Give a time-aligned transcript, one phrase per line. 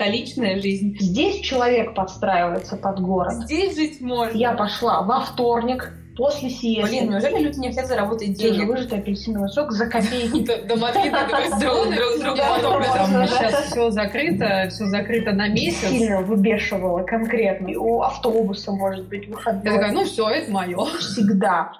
[0.00, 0.96] столичная жизнь.
[0.98, 3.34] Здесь человек подстраивается под город.
[3.44, 4.36] Здесь жить можно.
[4.36, 6.88] Я пошла во вторник, после съезда.
[6.88, 8.66] Блин, неужели люди не хотят заработать денег?
[8.66, 10.66] Выжатый апельсиновый сок за копейки.
[10.66, 11.26] До Мадрида
[11.60, 12.36] друг другу
[13.26, 15.88] Сейчас все закрыто, все закрыто на месяц.
[15.88, 17.70] Сильно выбешивало конкретно.
[17.78, 19.64] У автобуса, может быть, выходной.
[19.64, 20.78] Я такая, ну все, это мое.
[20.98, 21.72] Всегда.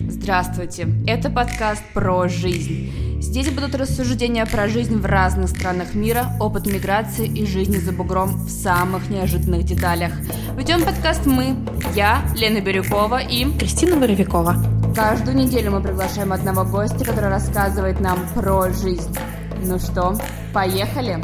[0.00, 3.07] Здравствуйте, это подкаст про жизнь.
[3.20, 8.28] Здесь будут рассуждения про жизнь в разных странах мира, опыт миграции и жизни за бугром
[8.28, 10.12] в самых неожиданных деталях.
[10.56, 11.56] Ведем подкаст мы,
[11.96, 14.54] я, Лена Бирюкова и Кристина Боровикова.
[14.94, 19.16] Каждую неделю мы приглашаем одного гостя, который рассказывает нам про жизнь.
[19.64, 20.16] Ну что,
[20.54, 21.22] поехали?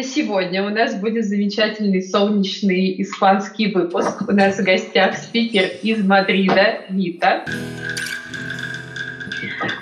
[0.00, 4.22] Сегодня у нас будет замечательный солнечный испанский выпуск.
[4.28, 7.44] У нас в гостях спикер из Мадрида Вита.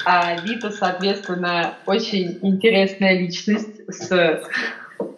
[0.05, 4.43] А Вита, соответственно, очень интересная личность с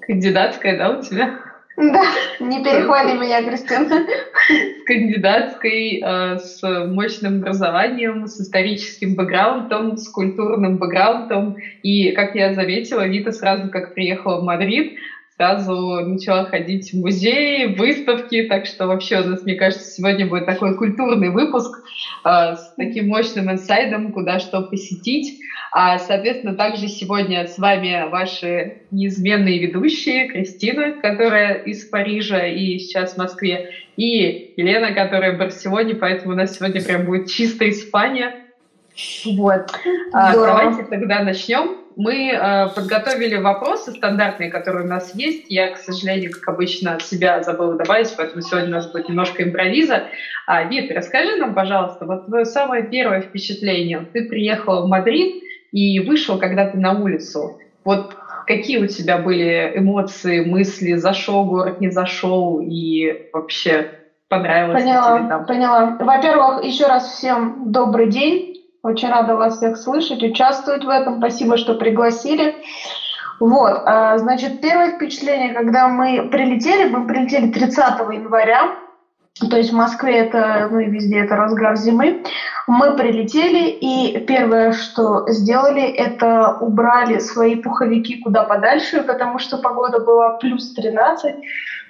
[0.06, 1.38] кандидатской, да, у тебя?
[1.76, 2.04] Да,
[2.40, 4.06] не перехвали меня, Кристина.
[4.48, 11.56] С кандидатской, э, с мощным образованием, с историческим бэкграундом, с культурным бэкграундом.
[11.82, 14.96] И, как я заметила, Вита сразу, как приехала в Мадрид,
[15.36, 20.46] сразу начала ходить в музеи, выставки, так что вообще у нас, мне кажется, сегодня будет
[20.46, 21.82] такой культурный выпуск
[22.24, 25.40] э, с таким мощным инсайдом, куда что посетить.
[25.72, 33.14] А, соответственно, также сегодня с вами ваши неизменные ведущие, Кристина, которая из Парижа и сейчас
[33.14, 38.36] в Москве, и Елена, которая в Барселоне, поэтому у нас сегодня прям будет чистая Испания.
[39.26, 39.70] Вот.
[40.14, 41.85] А, давайте тогда начнем.
[41.96, 45.46] Мы э, подготовили вопросы стандартные, которые у нас есть.
[45.48, 49.42] Я, к сожалению, как обычно, от себя забыла добавить, поэтому сегодня у нас будет немножко
[49.42, 50.04] импровиза.
[50.46, 54.06] А, Вит, расскажи нам, пожалуйста, вот твое самое первое впечатление.
[54.12, 57.58] Ты приехала в Мадрид и вышел когда-то на улицу.
[57.82, 58.14] Вот
[58.46, 63.90] какие у тебя были эмоции, мысли, зашел город, не зашел и вообще
[64.28, 65.46] понравилось поняла, тебе там?
[65.46, 65.96] Поняла.
[65.98, 68.55] Во-первых, еще раз всем добрый день.
[68.86, 71.18] Очень рада вас всех слышать, участвовать в этом.
[71.18, 72.54] Спасибо, что пригласили.
[73.40, 78.76] Вот, а, значит, первое впечатление, когда мы прилетели, мы прилетели 30 января,
[79.50, 82.22] то есть в Москве это, ну и везде это разгар зимы.
[82.68, 89.98] Мы прилетели, и первое, что сделали, это убрали свои пуховики куда подальше, потому что погода
[89.98, 91.34] была плюс 13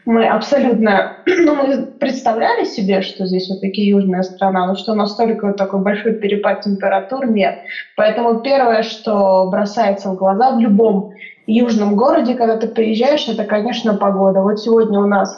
[0.06, 5.49] мы абсолютно, ну, мы представляли себе, что здесь вот такие южная страна, но что настолько
[5.49, 7.56] вот такой большой перепад температур нет.
[7.97, 11.11] Поэтому первое, что бросается в глаза в любом
[11.47, 14.41] южном городе, когда ты приезжаешь, это, конечно, погода.
[14.41, 15.37] Вот сегодня у нас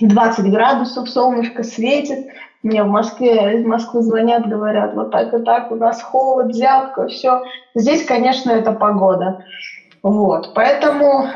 [0.00, 2.26] 20 градусов, солнышко светит.
[2.62, 7.06] Мне в Москве, из Москвы звонят, говорят, вот так и так, у нас холод, взятка,
[7.06, 7.42] все.
[7.74, 9.36] Здесь, конечно, это погода.
[10.02, 11.28] Вот, поэтому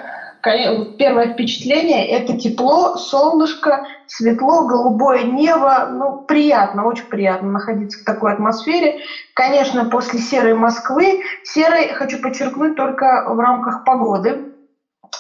[0.42, 5.86] первое впечатление– это тепло, солнышко, светло, голубое небо.
[5.90, 8.98] Ну, приятно, очень приятно находиться в такой атмосфере.
[9.34, 14.52] Конечно, после серой Москвы, серой, хочу подчеркнуть, только в рамках погоды,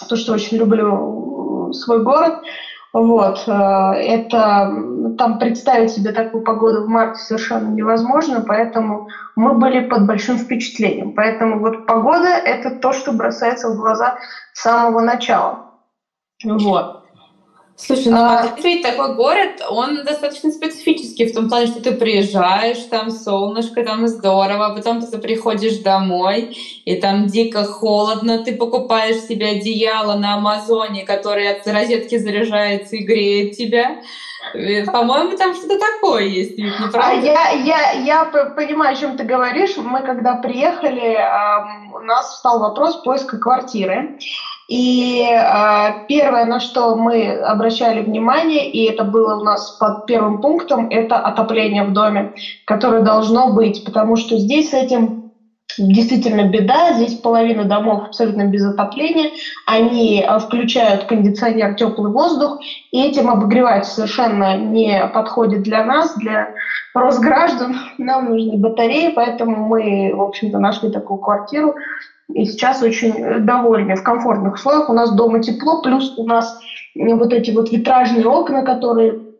[0.08, 2.34] то, что очень люблю свой город–
[2.92, 3.44] вот.
[3.46, 4.72] Э, это
[5.16, 11.12] там представить себе такую погоду в марте совершенно невозможно, поэтому мы были под большим впечатлением.
[11.14, 14.16] Поэтому вот погода– это то, что бросается в глаза
[14.52, 15.70] с самого начала.
[16.44, 16.99] Вот.
[17.86, 18.42] Слушай, ну а...
[18.42, 24.06] Мадрид такой город, он достаточно специфический в том плане, что ты приезжаешь, там солнышко, там
[24.06, 30.34] здорово, а потом ты приходишь домой, и там дико холодно, ты покупаешь себе одеяло на
[30.34, 34.02] Амазоне, которое от розетки заряжается и греет тебя.
[34.54, 37.10] Э, по-моему, там что-то такое есть, не а правда?
[37.10, 39.76] А я, я, я понимаю, о чем ты говоришь.
[39.76, 41.18] Мы когда приехали,
[41.94, 44.18] у нас встал вопрос поиска квартиры.
[44.70, 50.40] И э, первое, на что мы обращали внимание, и это было у нас под первым
[50.40, 52.34] пунктом, это отопление в доме,
[52.66, 55.32] которое должно быть, потому что здесь с этим
[55.76, 56.92] действительно беда.
[56.92, 59.30] Здесь половина домов абсолютно без отопления.
[59.66, 62.60] Они включают кондиционер, теплый воздух,
[62.92, 66.54] и этим обогревать совершенно не подходит для нас, для
[66.94, 67.76] Росграждан.
[67.98, 71.74] Нам нужны батареи, поэтому мы, в общем-то, нашли такую квартиру
[72.34, 74.88] и сейчас очень довольны в комфортных условиях.
[74.88, 76.58] У нас дома тепло, плюс у нас
[76.94, 79.30] вот эти вот витражные окна, которые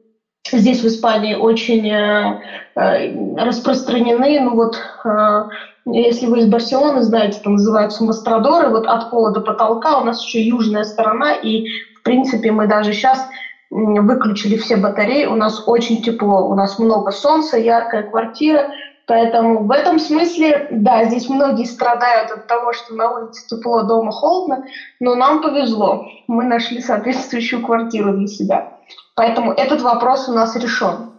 [0.52, 2.40] здесь в Испании очень э,
[2.76, 4.40] э, распространены.
[4.40, 5.42] Ну вот, э,
[5.86, 10.24] если вы из Барселоны знаете, это называются мастрадоры, вот от пола до потолка у нас
[10.24, 11.66] еще южная сторона, и
[11.98, 13.24] в принципе мы даже сейчас
[13.70, 18.70] выключили все батареи, у нас очень тепло, у нас много солнца, яркая квартира,
[19.10, 24.12] Поэтому в этом смысле, да, здесь многие страдают от того, что на улице тепло, дома
[24.12, 24.64] холодно,
[25.00, 26.06] но нам повезло.
[26.28, 28.78] Мы нашли соответствующую квартиру для себя.
[29.16, 31.10] Поэтому этот вопрос у нас решен.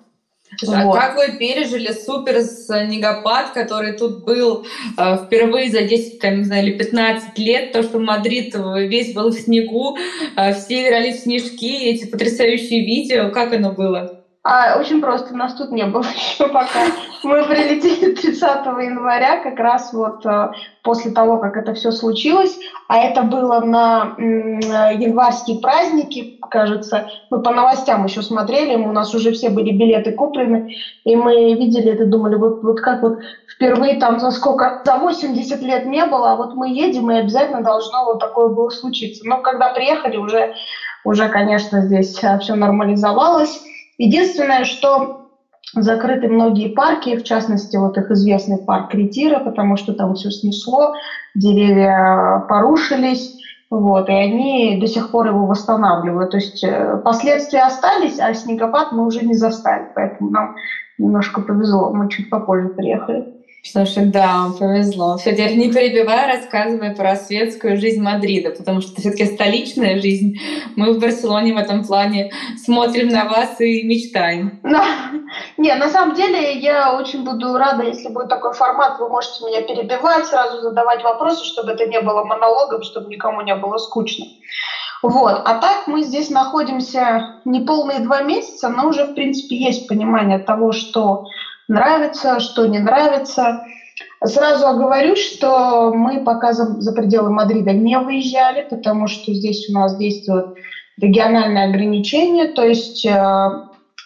[0.69, 0.97] А вот.
[0.97, 4.65] как вы пережили супер снегопад, который тут был
[4.97, 9.31] э, впервые за 10, там, не знаю, или 15 лет, то, что Мадрид весь был
[9.31, 9.97] в снегу,
[10.37, 14.20] э, все играли в снежки, эти потрясающие видео, как оно было?
[14.43, 16.88] А, очень просто, нас тут не было еще пока.
[17.23, 20.49] Мы прилетели 30 января, как раз вот а,
[20.81, 22.57] после того, как это все случилось.
[22.88, 27.05] А это было на м, январские праздники, кажется.
[27.29, 30.65] Мы по новостям еще смотрели, у нас уже все были билеты куплены,
[31.03, 33.17] и мы видели это, думали, вот, вот как вот
[33.47, 37.61] впервые там за сколько, за 80 лет не было, а вот мы едем, и обязательно
[37.61, 39.23] должно вот такое было случиться.
[39.23, 40.49] Но когда приехали, уже,
[41.03, 43.61] уже конечно, здесь все нормализовалось.
[44.03, 45.09] Единственное, что
[45.75, 50.89] закрыты многие парки, в частности, вот их известный парк Ретира, потому что там все снесло,
[51.36, 53.36] деревья порушились,
[53.69, 56.31] вот, и они до сих пор его восстанавливают.
[56.31, 60.50] То есть э, последствия остались, а снегопад мы уже не застали, поэтому нам
[60.97, 63.21] немножко повезло, мы чуть попозже приехали.
[63.63, 65.17] Слушай, да, повезло.
[65.17, 70.39] Все, теперь не перебивай, рассказывай про светскую жизнь Мадрида, потому что все-таки столичная жизнь.
[70.75, 74.59] Мы в Барселоне в этом плане смотрим на вас и мечтаем.
[74.63, 74.83] Да.
[75.57, 79.61] Не, на самом деле я очень буду рада, если будет такой формат, вы можете меня
[79.61, 84.25] перебивать, сразу задавать вопросы, чтобы это не было монологом, чтобы никому не было скучно.
[85.03, 85.41] Вот.
[85.45, 90.39] А так мы здесь находимся не полные два месяца, но уже, в принципе, есть понимание
[90.39, 91.25] того, что
[91.67, 93.63] нравится, что не нравится.
[94.23, 99.97] Сразу оговорюсь, что мы пока за, пределы Мадрида не выезжали, потому что здесь у нас
[99.97, 100.57] действуют
[100.99, 103.49] региональные ограничения, то есть э,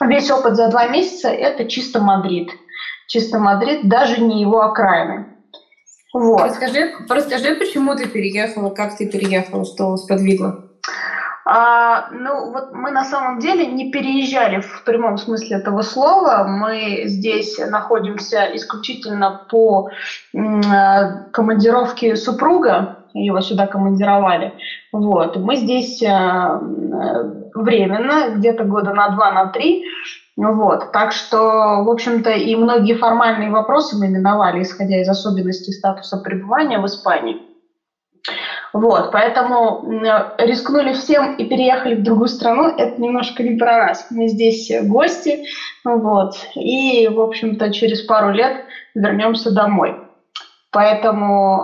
[0.02, 2.50] весь опыт за два месяца– это чисто Мадрид.
[3.08, 5.28] Чисто Мадрид, даже не его окраины.
[6.14, 6.42] Вот.
[6.42, 10.70] Расскажи, расскажи, почему ты переехала, как ты переехала, что сподвигло?
[11.48, 16.44] А, ну, вот мы на самом деле не переезжали в прямом смысле этого слова.
[16.48, 19.90] Мы здесь находимся исключительно по
[20.34, 20.40] э,
[21.32, 23.06] командировке супруга.
[23.14, 24.54] Его сюда командировали.
[24.92, 25.38] Вот.
[25.38, 26.60] Мы здесь э,
[27.54, 29.84] временно, где-то года на два, на три.
[30.36, 30.92] Вот.
[30.92, 36.80] Так что, в общем-то, и многие формальные вопросы мы миновали, исходя из особенностей статуса пребывания
[36.80, 37.38] в Испании.
[38.76, 39.86] Вот, поэтому
[40.38, 42.76] рискнули всем и переехали в другую страну.
[42.78, 44.08] Это немножко не про нас.
[44.10, 45.46] Мы здесь гости,
[45.86, 49.96] вот, и, в общем-то, через пару лет вернемся домой.
[50.72, 51.62] Поэтому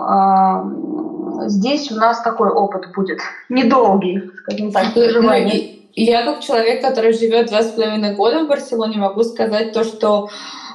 [1.44, 3.18] э, здесь у нас такой опыт будет
[3.50, 5.80] недолгий, скажем так, проживание.
[5.92, 10.30] Я как человек, который живет два с половиной года в Барселоне, могу сказать то, что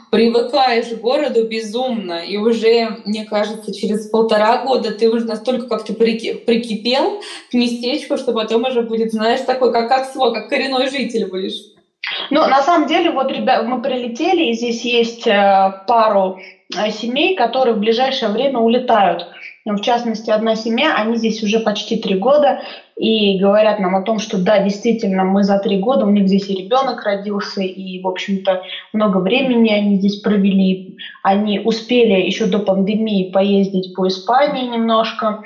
[0.10, 5.94] привыкаешь к городу безумно, и уже, мне кажется, через полтора года ты уже настолько как-то
[5.94, 7.22] прикипел
[7.52, 11.77] к местечку, что потом уже будет, знаешь, такой, как, как свой, как коренной житель будешь.
[12.30, 16.38] Ну, на самом деле, вот, ребят, мы прилетели, и здесь есть э, пару
[16.76, 19.28] э, семей, которые в ближайшее время улетают.
[19.66, 22.62] В частности, одна семья, они здесь уже почти три года,
[22.96, 26.50] и говорят нам о том, что да, действительно, мы за три года, у них здесь
[26.50, 28.62] и ребенок родился, и, в общем-то,
[28.94, 30.96] много времени они здесь провели.
[31.22, 35.44] Они успели еще до пандемии поездить по Испании немножко.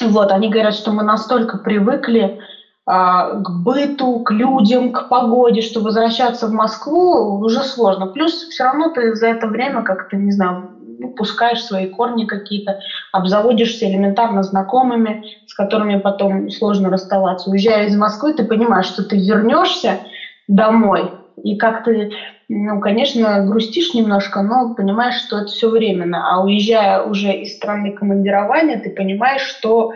[0.00, 2.38] Вот, они говорят, что мы настолько привыкли
[2.86, 8.06] к быту, к людям, к погоде, что возвращаться в Москву уже сложно.
[8.06, 12.78] Плюс все равно ты за это время как-то, не знаю, ну, пускаешь свои корни какие-то,
[13.10, 17.50] обзаводишься элементарно знакомыми, с которыми потом сложно расставаться.
[17.50, 19.98] Уезжая из Москвы, ты понимаешь, что ты вернешься
[20.46, 21.12] домой,
[21.42, 22.10] и как ты,
[22.48, 26.22] ну, конечно, грустишь немножко, но понимаешь, что это все временно.
[26.24, 29.90] А уезжая уже из страны командирования, ты понимаешь, что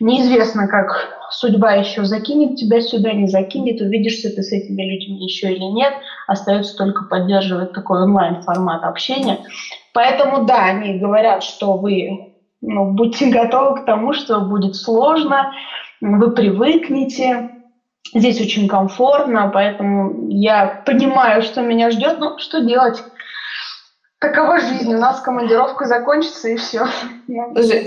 [0.00, 5.52] неизвестно, как судьба еще закинет тебя сюда, не закинет, увидишься ты с этими людьми еще
[5.52, 5.92] или нет.
[6.26, 9.38] Остается только поддерживать такой онлайн-формат общения.
[9.92, 15.52] Поэтому, да, они говорят, что вы ну, будьте готовы к тому, что будет сложно,
[16.00, 17.50] вы привыкнете,
[18.14, 23.02] здесь очень комфортно, поэтому я понимаю, что меня ждет, но что делать?
[24.18, 26.86] Такова жизнь, у нас командировка закончится и все.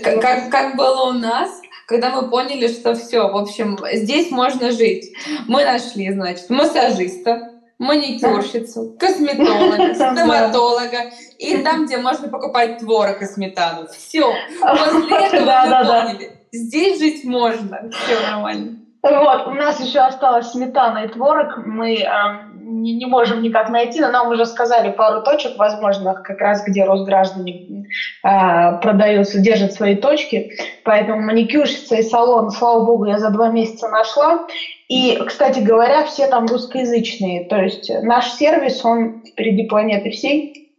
[0.04, 1.59] Как, как было у нас,
[1.90, 5.12] когда мы поняли, что все, в общем, здесь можно жить.
[5.48, 13.88] Мы нашли, значит, массажиста, маникюрщицу, косметолога, стоматолога и там, где можно покупать творог и сметану.
[13.88, 14.32] Все.
[14.62, 17.90] После этого мы поняли, здесь жить можно.
[17.90, 18.78] Все нормально.
[19.02, 21.66] Вот, у нас еще осталась сметана и творог.
[21.66, 22.08] Мы э,
[22.54, 26.84] не, не можем никак найти, но нам уже сказали пару точек возможных, как раз где
[26.84, 27.79] Росграждане
[28.24, 30.52] э, продаются, держат свои точки.
[30.84, 34.48] Поэтому маникюрщица и салон, слава богу, я за два месяца нашла.
[34.88, 37.46] И, кстати говоря, все там русскоязычные.
[37.46, 40.72] То есть наш сервис, он впереди планеты всей.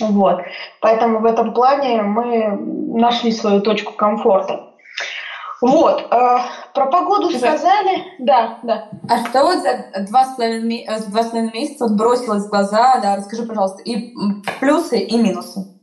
[0.00, 0.40] Вот.
[0.80, 2.58] Поэтому в этом плане мы
[2.98, 4.72] нашли свою точку комфорта.
[5.60, 6.06] Вот.
[6.10, 6.38] Э,
[6.74, 7.38] про погоду Что?
[7.38, 8.04] сказали.
[8.18, 8.88] Да, да.
[9.08, 13.00] А что вот за два с половиной, э, два с половиной месяца бросилось в глаза?
[13.00, 14.14] Да, расскажи, пожалуйста, и
[14.60, 15.75] плюсы, и минусы.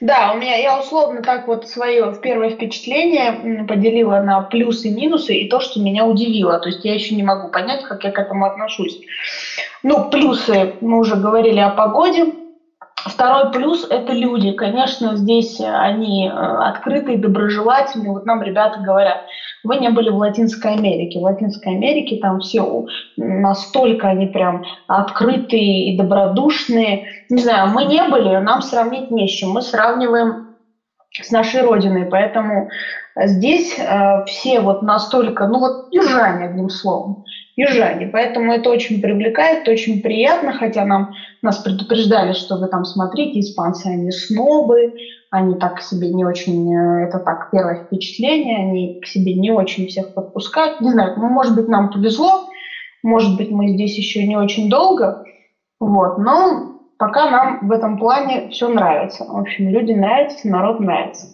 [0.00, 5.48] Да, у меня я условно так вот свое первое впечатление поделила на плюсы минусы и
[5.48, 6.58] то, что меня удивило.
[6.58, 8.98] То есть я еще не могу понять, как я к этому отношусь.
[9.82, 12.34] Ну, плюсы, мы уже говорили о погоде.
[13.04, 14.52] Второй плюс– это люди.
[14.52, 18.12] Конечно, здесь они э, открытые, доброжелательные.
[18.12, 19.26] Вот нам ребята говорят,
[19.64, 21.18] вы не были в Латинской Америке.
[21.18, 22.84] В Латинской Америке там все
[23.16, 27.06] настолько они прям открытые и добродушные.
[27.30, 29.50] Не знаю, мы не были, нам сравнить не с чем.
[29.50, 30.56] Мы сравниваем
[31.10, 32.70] с нашей родиной, поэтому
[33.16, 37.24] здесь э, все вот настолько, ну вот южане, одним словом
[37.56, 38.06] южане.
[38.06, 41.12] Поэтому это очень привлекает, очень приятно, хотя нам,
[41.42, 44.94] нас предупреждали, что вы там смотрите, испанцы, они снобы,
[45.30, 49.50] они так к себе не очень, э, это так, первое впечатление, они к себе не
[49.50, 50.80] очень всех подпускают.
[50.80, 52.48] Не знаю, ну, может быть, нам повезло,
[53.02, 55.24] может быть, мы здесь еще не очень долго,
[55.78, 56.71] вот, но
[57.02, 59.24] пока нам в этом плане все нравится.
[59.24, 61.26] В общем, люди нравятся, народ нравится.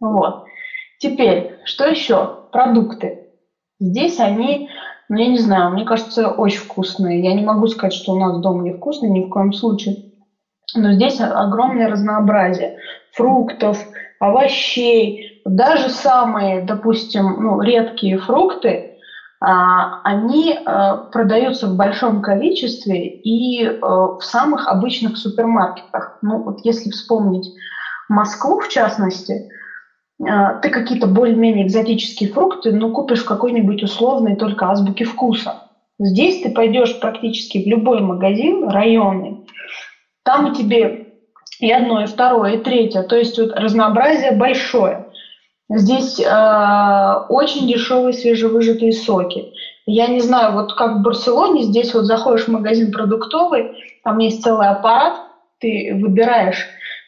[0.00, 0.42] Вот.
[0.98, 2.32] Теперь, что еще?
[2.50, 3.14] Продукты.
[3.78, 4.66] Здесь они
[5.08, 7.22] ну, я не знаю, мне кажется, очень вкусные.
[7.22, 9.98] Я не могу сказать, что у нас дома не вкусные, ни в коем случае.
[10.74, 12.72] Но здесь огромное разнообразие
[13.12, 13.86] фруктов,
[14.18, 18.88] овощей, даже самые, допустим, ну, редкие фрукты,
[19.46, 26.14] они а, продаются в большом количестве и а, в самых обычных супермаркетах.
[26.22, 27.50] Ну, вот если вспомнить
[28.08, 29.42] Москву, в частности,
[30.26, 35.54] а, ты какие-то более-менее экзотические фрукты, ну, купишь в какой-нибудь условной только азбуке вкуса.
[35.98, 39.36] Здесь ты пойдешь практически в любой магазин районный,
[40.24, 41.04] там тебе
[41.60, 43.02] и одно, и второе, и третье.
[43.02, 45.04] То есть вот разнообразие большое.
[45.70, 49.52] Здесь э, очень дешевые свежевыжатые соки.
[49.86, 54.42] Я не знаю, вот как в Барселоне, здесь вот заходишь в магазин продуктовый, там есть
[54.42, 55.14] целый аппарат,
[55.60, 56.66] ты выбираешь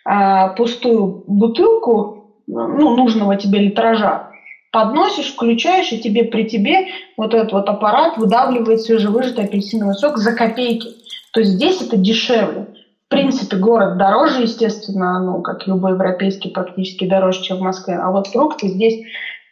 [0.09, 4.31] э, пустую бутылку ну, нужного тебе литража,
[4.73, 6.87] подносишь, включаешь, и тебе при тебе
[7.17, 10.89] вот этот вот аппарат выдавливает свежевыжатый апельсиновый сок за копейки.
[11.33, 12.69] То есть здесь это дешевле.
[13.07, 17.95] В принципе, город дороже, естественно, ну, как любой европейский, практически дороже, чем в Москве.
[17.95, 19.05] А вот фрукты здесь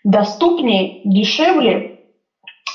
[0.02, 2.00] доступнее, дешевле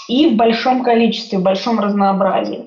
[0.08, 2.66] и в большом количестве, в большом разнообразии.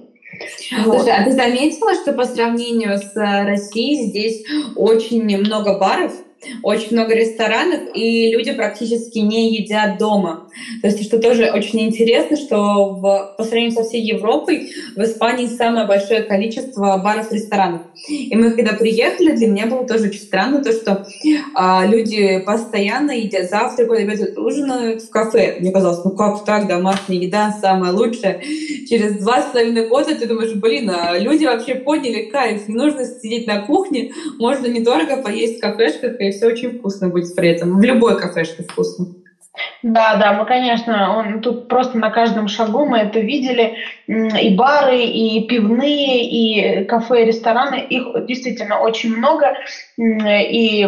[0.85, 1.09] Вот.
[1.09, 4.45] А ты заметила, что по сравнению с Россией здесь
[4.77, 6.13] очень много баров?
[6.63, 10.49] Очень много ресторанов, и люди практически не едят дома.
[10.81, 15.47] То есть, что тоже очень интересно, что в, по сравнению со всей Европой в Испании
[15.47, 17.83] самое большое количество баров и ресторанов.
[18.09, 21.07] И мы, когда приехали, для меня было тоже очень странно то, что
[21.55, 25.57] а, люди постоянно едят завтрак, обедают, ужинают в кафе.
[25.61, 28.41] Мне казалось, ну как так, домашняя еда самая лучшая.
[28.89, 33.05] Через два с половиной года ты думаешь, блин, а люди вообще поняли кайф, не нужно
[33.05, 37.79] сидеть на кухне, можно недорого поесть в кафешках и все очень вкусно будет при этом.
[37.79, 39.07] В любой кафешке вкусно.
[39.83, 43.77] Да, да, мы, конечно, он, тут просто на каждом шагу мы это видели.
[44.07, 47.81] И бары, и пивные, и кафе, и рестораны.
[47.91, 49.55] Их действительно очень много.
[49.99, 50.85] И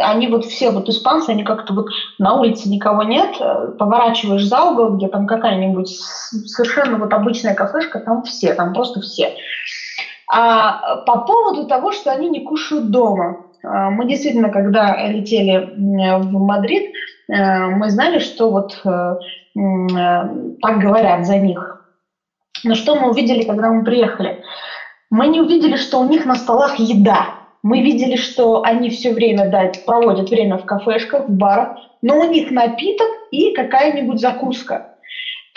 [0.00, 1.86] они вот все, вот испанцы, они как-то вот
[2.18, 3.36] на улице никого нет.
[3.78, 9.34] Поворачиваешь за угол, где там какая-нибудь совершенно вот обычная кафешка, там все, там просто все.
[10.30, 13.46] А по поводу того, что они не кушают дома.
[13.62, 16.92] А, мы действительно, когда летели в Мадрид,
[17.28, 20.28] э, мы знали, что вот э, э,
[20.60, 21.84] так говорят за них.
[22.64, 24.42] Но что мы увидели, когда мы приехали?
[25.10, 27.34] Мы не увидели, что у них на столах еда.
[27.62, 32.24] Мы видели, что они все время да, проводят время в кафешках, в барах, но у
[32.24, 34.87] них напиток и какая-нибудь закуска.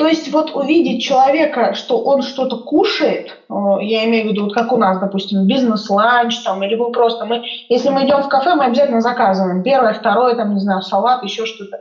[0.01, 4.55] То есть вот увидеть человека, что он что-то кушает, э, я имею в виду, вот
[4.55, 8.55] как у нас, допустим, бизнес-ланч, там, или мы просто, мы, если мы идем в кафе,
[8.55, 11.77] мы обязательно заказываем первое, второе, там, не знаю, салат, еще что-то.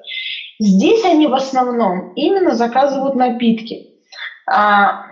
[0.59, 3.87] Здесь они в основном именно заказывают напитки.
[4.47, 5.07] А,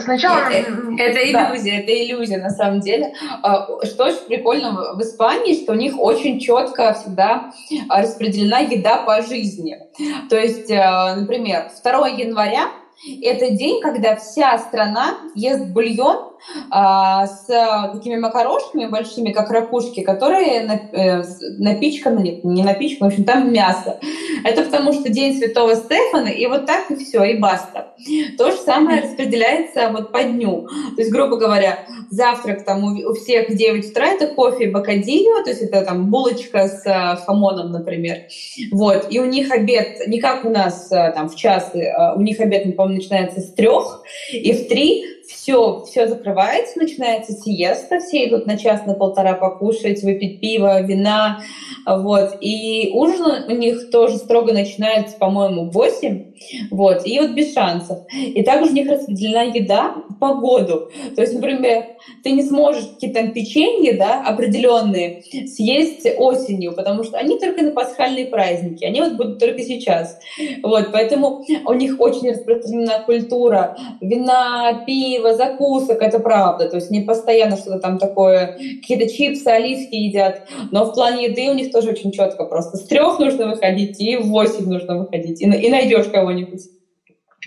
[0.00, 0.38] Сначала...
[0.50, 1.78] Это, это иллюзия, да.
[1.78, 3.14] это иллюзия на самом деле.
[3.42, 7.52] А, что очень прикольно в Испании, что у них очень четко всегда
[7.88, 9.78] распределена еда по жизни.
[10.28, 12.70] То есть, э, например, 2 января
[13.20, 16.30] это день, когда вся страна ест бульон
[16.70, 17.46] а, с
[17.92, 20.60] такими макарошками большими, как ракушки, которые
[20.92, 21.22] э,
[21.58, 23.98] напичканы, нет, не напичканы, в общем, там мясо.
[24.44, 27.94] Это потому что День Святого Стефана, и вот так и все, и баста.
[28.38, 30.68] То же самое распределяется вот по дню.
[30.96, 31.80] То есть, грубо говоря,
[32.10, 36.10] завтрак там у всех в 9 утра это кофе и бокадильо, то есть это там
[36.10, 38.22] булочка с э, хамоном, например.
[38.70, 39.06] Вот.
[39.10, 41.72] И у них обед, не как у нас э, там в час,
[42.16, 47.98] у них обед, по-моему, начинается с трех, и в три все, все закрывается, начинается сиеста,
[48.00, 51.42] все идут на час, на полтора покушать, выпить пиво, вина,
[51.86, 56.31] вот, и ужин у них тоже строго начинается, по-моему, в 8,
[56.70, 57.98] вот, и вот без шансов.
[58.12, 61.84] И также у них распределена еда по году, то есть, например,
[62.22, 67.72] ты не сможешь какие-то там печенье, да, определенные съесть осенью, потому что они только на
[67.72, 70.18] пасхальные праздники, они вот будут только сейчас,
[70.62, 76.68] вот, поэтому у них очень распространена культура вина, пива, закусок, это правда.
[76.68, 80.46] То есть не постоянно что-то там такое, какие-то чипсы, оливки едят.
[80.70, 82.76] Но в плане еды у них тоже очень четко просто.
[82.76, 85.40] С трех нужно выходить и в восемь нужно выходить.
[85.40, 86.81] И, и найдешь кого-нибудь.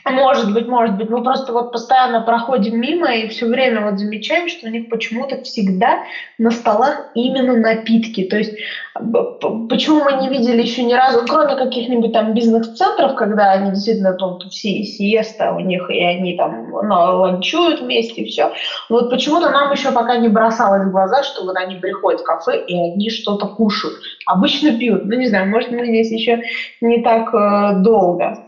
[0.08, 1.10] Может быть, может быть.
[1.10, 5.42] Мы просто вот постоянно проходим мимо и все время вот замечаем, что у них почему-то
[5.42, 6.04] всегда
[6.38, 8.24] на столах именно напитки.
[8.26, 8.54] То есть
[8.94, 14.38] почему мы не видели еще ни разу, кроме каких-нибудь там бизнес-центров, когда они действительно там
[14.52, 18.52] все сиеста у них, и они там ну, ланчуют вместе, и все.
[18.90, 22.64] Вот почему-то нам еще пока не бросалось в глаза, что вот они приходят в кафе,
[22.64, 23.96] и они что-то кушают.
[24.28, 25.06] Обычно пьют.
[25.06, 26.44] Ну, не знаю, может, мы здесь еще
[26.80, 28.46] не так э, долго.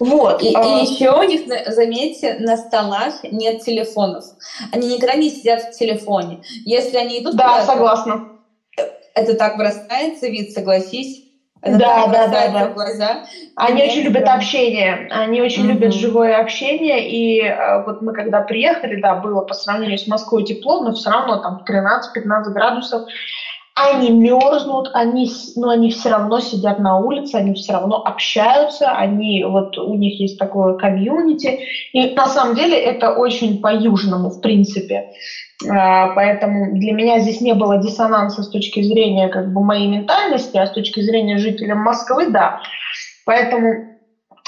[0.00, 0.42] Вот.
[0.42, 0.62] И, а...
[0.62, 4.24] и еще у них, заметьте, на столах нет телефонов.
[4.72, 6.42] Они никогда не сидят в телефоне.
[6.64, 7.36] Если они идут...
[7.36, 8.28] Да, согласна.
[9.14, 11.26] Это так бросается вид, согласись.
[11.62, 12.66] Это да, да, да, да.
[12.68, 13.24] Глаза.
[13.56, 15.72] Они очень любят общение, они очень mm-hmm.
[15.72, 20.44] любят живое общение, и э, вот мы когда приехали, да, было по сравнению с Москвой
[20.44, 23.08] тепло, но все равно там 13-15 градусов,
[23.78, 29.44] они мерзнут, они, но они все равно сидят на улице, они все равно общаются, они,
[29.44, 31.58] вот у них есть такое комьюнити,
[31.92, 35.04] и на самом деле это очень по-южному, в принципе.
[35.68, 40.56] А, поэтому для меня здесь не было диссонанса с точки зрения как бы моей ментальности,
[40.56, 42.58] а с точки зрения жителя Москвы, да.
[43.26, 43.95] Поэтому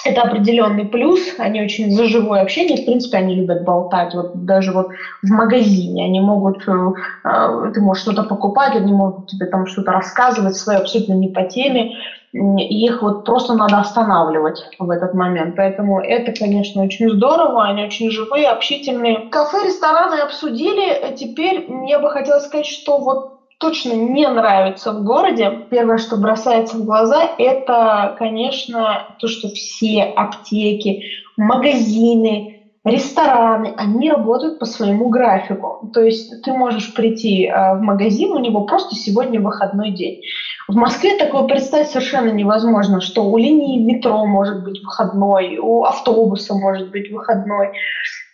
[0.04, 4.72] это определенный плюс, они очень за живое общение, в принципе, они любят болтать, вот даже
[4.72, 4.88] вот
[5.22, 6.92] в магазине они могут, э,
[7.24, 11.44] э, ты можешь что-то покупать, они могут тебе там что-то рассказывать, свои абсолютно не по
[11.44, 11.92] теме,
[12.32, 15.56] их вот просто надо останавливать в этот момент.
[15.56, 19.30] Поэтому это, конечно, очень здорово, они очень живые, общительные.
[19.30, 25.66] Кафе, рестораны обсудили, теперь мне бы хотелось сказать, что вот точно не нравится в городе,
[25.70, 31.02] первое, что бросается в глаза, это, конечно, то, что все аптеки,
[31.36, 35.90] магазины, рестораны, они работают по своему графику.
[35.92, 40.22] То есть ты можешь прийти э, в магазин, у него просто сегодня выходной день.
[40.68, 46.54] В Москве такое представить совершенно невозможно, что у линии метро может быть выходной, у автобуса
[46.54, 47.72] может быть выходной.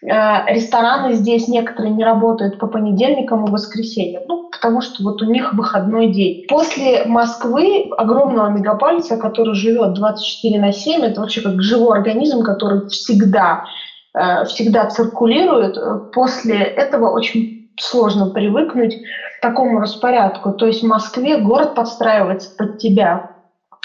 [0.03, 4.23] Э, рестораны здесь некоторые не работают по понедельникам и воскресеньям,
[4.65, 6.39] потому что вот у них выходной день.
[6.49, 12.81] После Москвы, огромного мегаполиса, который живет 24 на 7, это вообще как живой организм, который
[12.89, 13.61] всегда,
[14.15, 15.77] э, всегда циркулирует,
[16.13, 18.97] после этого очень сложно привыкнуть
[19.37, 20.55] к такому распорядку.
[20.55, 23.21] То есть в Москве город подстраивается под тебя,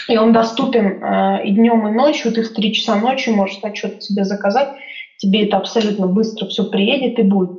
[0.07, 2.31] и он доступен э, и днем, и ночью.
[2.31, 4.69] Ты в 3 часа ночи можешь что-то себе заказать,
[5.17, 7.51] тебе это абсолютно быстро все приедет и будет.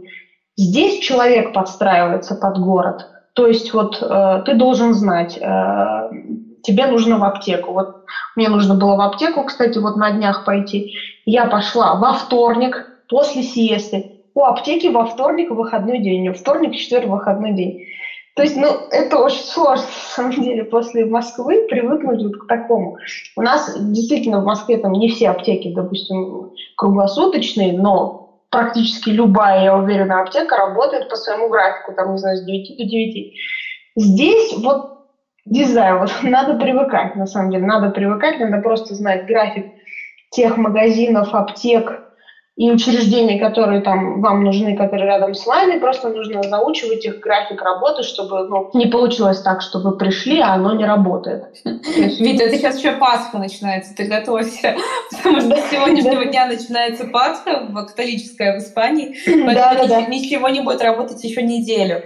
[0.60, 3.06] Здесь человек подстраивается под город.
[3.32, 6.10] То есть вот э, ты должен знать, э,
[6.62, 7.72] тебе нужно в аптеку.
[7.72, 8.04] Вот
[8.36, 10.92] мне нужно было в аптеку, кстати, вот на днях пойти.
[11.24, 14.20] Я пошла во вторник после сиесты.
[14.34, 17.86] У аптеки во вторник выходной день, у вторник, четверг выходной день.
[18.36, 22.98] То есть, ну, это очень сложно, на самом деле, после Москвы привыкнуть вот к такому.
[23.34, 28.19] У нас действительно в Москве там не все аптеки, допустим, круглосуточные, но
[28.50, 32.84] практически любая, я уверена, аптека работает по своему графику, там, не знаю, с 9 до
[32.84, 33.34] 9.
[33.96, 35.06] Здесь вот,
[35.64, 39.66] знаю, вот надо привыкать, на самом деле, надо привыкать, надо просто знать график
[40.30, 42.02] тех магазинов, аптек,
[42.60, 47.62] и учреждения, которые там вам нужны, которые рядом с вами, просто нужно заучивать их график
[47.62, 51.44] работы, чтобы ну, не получилось так, что вы пришли, а оно не работает.
[51.64, 54.76] Витя, это сейчас еще Пасха начинается, ты готовься,
[55.10, 61.24] потому что с сегодняшнего дня начинается Пасха католическая в Испании, поэтому ничего не будет работать
[61.24, 62.02] еще неделю.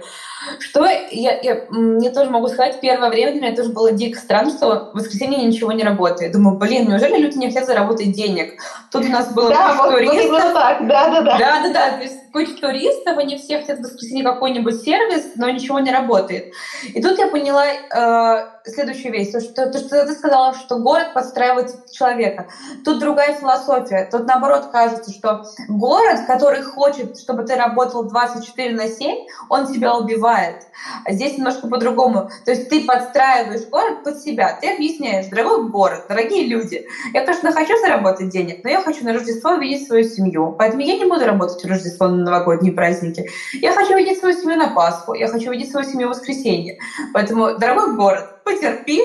[0.59, 4.49] Что я, я, мне тоже могу сказать, первое время для меня тоже было дико странно,
[4.49, 6.31] что в воскресенье ничего не работает.
[6.33, 8.61] Думаю, блин, неужели люди не хотят заработать денег?
[8.91, 10.31] Тут у нас было да, вот, туристов.
[10.31, 11.37] Вот так, да, да, да.
[11.37, 11.97] Да, да, да.
[11.97, 16.53] То есть куча туристов, они все хотят воскресенье какой-нибудь сервис, но ничего не работает.
[16.83, 21.13] И тут я поняла э, следующую вещь, то что, то, что ты сказала, что город
[21.13, 22.47] подстраивает человека.
[22.83, 24.09] Тут другая философия.
[24.11, 29.15] Тут наоборот кажется, что город, который хочет, чтобы ты работал 24 на 7,
[29.49, 30.63] он тебя убивает.
[31.05, 32.29] А здесь немножко по-другому.
[32.43, 34.57] То есть ты подстраиваешь город под себя.
[34.59, 39.13] Ты объясняешь, дорогой город, дорогие люди, я, конечно, хочу заработать денег, но я хочу на
[39.13, 40.53] Рождество увидеть свою семью.
[40.57, 43.29] Поэтому я не буду работать в Рождество новогодние праздники.
[43.53, 46.79] Я хочу видеть свою семью на Пасху, я хочу видеть свою семью в воскресенье.
[47.13, 49.01] Поэтому, дорогой город, потерпи,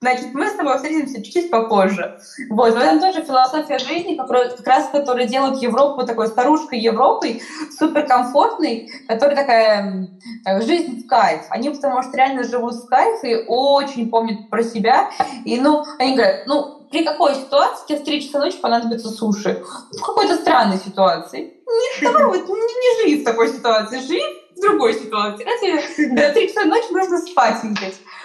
[0.00, 2.18] значит, мы с тобой встретимся чуть-чуть попозже.
[2.48, 4.30] Вот, в этом тоже философия жизни, как
[4.66, 7.42] раз, которая делает Европу такой старушкой Европой,
[7.78, 10.08] суперкомфортной, которая такая
[10.44, 11.42] так, жизнь в кайф.
[11.50, 15.10] Они потому что реально живут в кайф и очень помнят про себя.
[15.44, 19.62] И, ну, они говорят, ну, при какой ситуации тебе в 3 часа ночи понадобится суши?
[19.92, 21.59] В какой-то странной ситуации.
[22.02, 24.22] Вот не, не живи в такой ситуации, живи
[24.56, 25.44] в другой ситуации.
[25.44, 27.56] Когда тебе 3 часа ночи нужно спать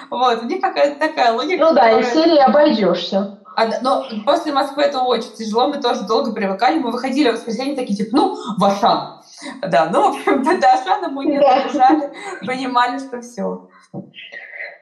[0.10, 1.64] Вот, у них какая-то такая логика.
[1.64, 3.40] Ну да, из серии обойдешься.
[3.56, 7.76] А, но после Москвы это очень тяжело, мы тоже долго привыкали, мы выходили в воскресенье
[7.76, 9.22] такие, типа, ну, в Ашан.
[9.62, 12.12] Да, ну, в общем, до Ашана мы не добежали,
[12.46, 13.70] понимали, что все.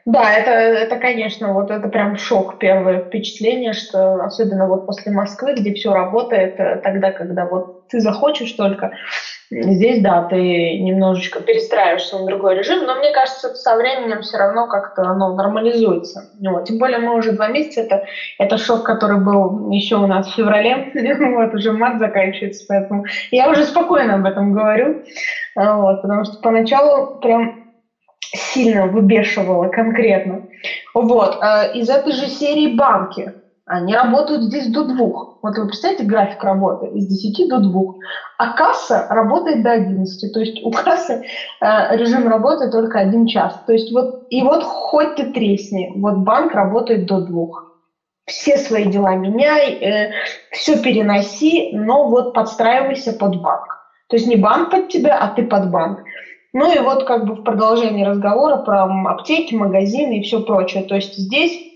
[0.06, 5.54] Да, это, это, конечно, вот это прям шок, первое впечатление, что особенно вот после Москвы,
[5.54, 8.92] где все работает, э, тогда, когда вот ты захочешь только,
[9.52, 14.68] здесь, да, ты немножечко перестраиваешься на другой режим, но мне кажется, со временем все равно
[14.68, 16.32] как-то оно нормализуется.
[16.42, 16.66] Вот.
[16.66, 18.04] Тем более мы уже два месяца, это,
[18.40, 20.92] это шок, который был еще у нас в феврале,
[21.36, 25.04] вот уже март заканчивается, поэтому я уже спокойно об этом говорю,
[25.56, 27.64] вот, потому что поначалу прям
[28.34, 30.48] сильно выбешивало конкретно.
[30.96, 31.38] Вот.
[31.44, 33.34] Э, из этой же серии банки.
[33.66, 35.40] Они работают здесь до двух.
[35.42, 37.82] Вот вы представляете график работы из 10 до 2.
[38.38, 40.34] А касса работает до 11.
[40.34, 41.24] То есть у кассы
[41.62, 43.58] э, режим работы только один час.
[43.66, 47.72] То есть вот, и вот хоть ты тресни, вот банк работает до двух.
[48.26, 50.12] Все свои дела меняй, э,
[50.52, 53.68] все переноси, но вот подстраивайся под банк.
[54.10, 56.00] То есть не банк под тебя, а ты под банк.
[56.52, 60.84] Ну и вот как бы в продолжении разговора про аптеки, магазины и все прочее.
[60.84, 61.73] То есть здесь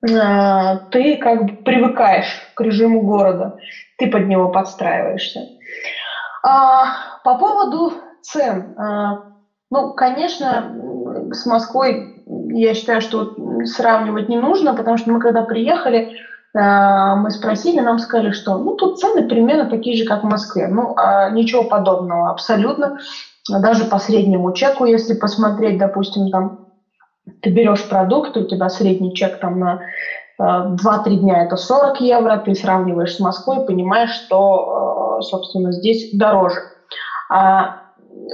[0.00, 3.54] ты как бы привыкаешь к режиму города,
[3.96, 5.40] ты под него подстраиваешься.
[6.42, 6.86] А,
[7.24, 8.74] по поводу цен.
[8.76, 9.18] А,
[9.70, 10.70] ну, конечно,
[11.32, 13.32] с Москвой я считаю, что
[13.64, 16.08] сравнивать не нужно, потому что мы когда приехали,
[16.56, 20.68] а, мы спросили, нам сказали, что ну тут цены примерно такие же, как в Москве.
[20.68, 22.92] Ну, а ничего подобного абсолютно
[23.48, 26.50] даже по среднему чеку, если посмотреть, допустим, там
[27.40, 29.80] ты берешь продукт, у тебя средний чек там на
[30.40, 36.10] 2-3 э, дня это 40 евро, ты сравниваешь с Москвой, понимаешь, что, э, собственно, здесь
[36.12, 36.60] дороже.
[37.30, 37.82] А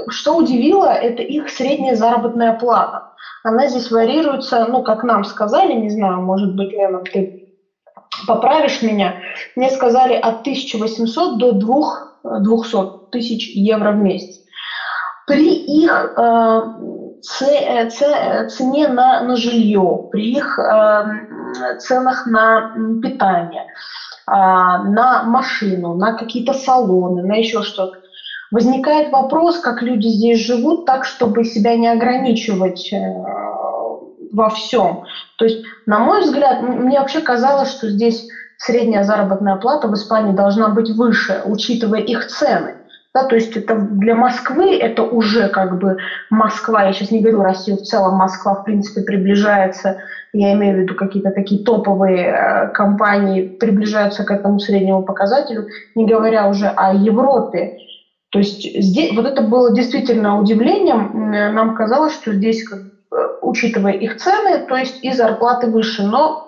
[0.08, 3.12] что удивило, это их средняя заработная плата.
[3.42, 7.54] Она здесь варьируется, ну, как нам сказали, не знаю, может быть, Лена, ты
[8.26, 9.16] поправишь меня,
[9.56, 14.44] мне сказали от 1800 до 200 тысяч евро в месяц
[15.26, 16.12] при их
[17.40, 21.02] э, ц, ц, цене на, на жилье, при их э,
[21.78, 27.98] ценах на питание, э, на машину, на какие-то салоны, на еще что-то,
[28.50, 32.98] возникает вопрос, как люди здесь живут так, чтобы себя не ограничивать э,
[34.32, 35.04] во всем.
[35.38, 38.26] То есть, на мой взгляд, мне вообще казалось, что здесь
[38.58, 42.76] средняя заработная плата в Испании должна быть выше, учитывая их цены.
[43.14, 45.96] Да, то есть это для Москвы это уже как бы
[46.30, 49.94] Москва, я сейчас не говорю Россию в целом, Москва в принципе приближается,
[50.32, 56.06] я имею в виду какие-то такие топовые э, компании приближаются к этому среднему показателю, не
[56.06, 57.70] говоря уже о Европе.
[58.30, 63.92] То есть здесь, вот это было действительно удивлением, нам казалось, что здесь, как, э, учитывая
[63.92, 66.42] их цены, то есть и зарплаты выше, но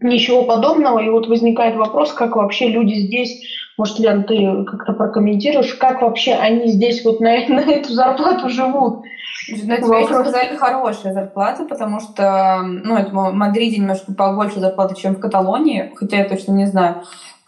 [0.00, 3.38] ничего подобного, и вот возникает вопрос, как вообще люди здесь
[3.82, 9.02] может, Лен, ты как-то прокомментируешь, как вообще они здесь вот на, на эту зарплату живут?
[9.48, 15.16] На тебе сказали хорошая зарплата, потому что, ну, это в Мадриде немножко побольше зарплаты, чем
[15.16, 17.02] в Каталонии, хотя я точно не знаю.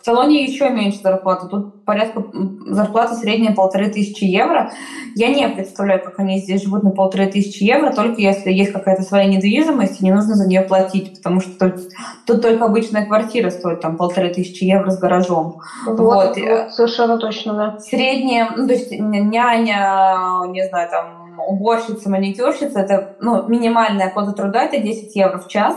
[0.04, 1.48] В салоне еще меньше зарплаты.
[1.48, 2.22] Тут порядка
[2.66, 4.70] зарплата средняя полторы тысячи евро.
[5.14, 9.00] Я не представляю, как они здесь живут на полторы тысячи евро, только если есть какая-то
[9.00, 11.88] своя недвижимость, и не нужно за нее платить, потому что тут,
[12.26, 15.60] тут только обычная квартира стоит там полторы тысячи евро с гаражом.
[15.86, 16.36] Вот, вот.
[16.36, 17.78] вот совершенно точно, да.
[17.78, 24.64] Средняя, ну, то есть няня, не знаю, там уборщица, маникюрщица, это ну, минимальная оплата труда,
[24.64, 25.76] это 10 евро в час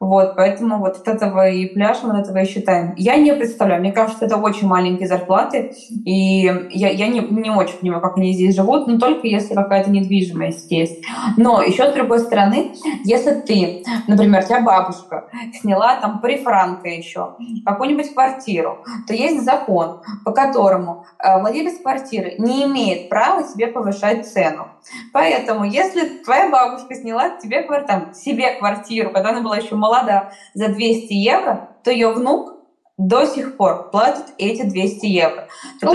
[0.00, 2.94] вот, поэтому вот от этого и пляж мы от этого и считаем.
[2.96, 5.72] Я не представляю, мне кажется, это очень маленькие зарплаты,
[6.04, 9.90] и я, я не, не очень понимаю, как они здесь живут, но только если какая-то
[9.90, 11.02] недвижимость есть.
[11.36, 15.28] Но еще с другой стороны, если ты, например, тебя бабушка
[15.60, 17.34] сняла там при Франко еще
[17.66, 24.28] какую-нибудь квартиру, то есть закон, по которому э, владелец квартиры не имеет права себе повышать
[24.28, 24.68] цену.
[25.12, 30.68] Поэтому, если твоя бабушка сняла тебе, там, себе квартиру, когда она была еще молода, за
[30.68, 32.54] 200 евро, то ее внук
[32.96, 35.48] до сих пор платит эти 200 евро.
[35.78, 35.88] Что,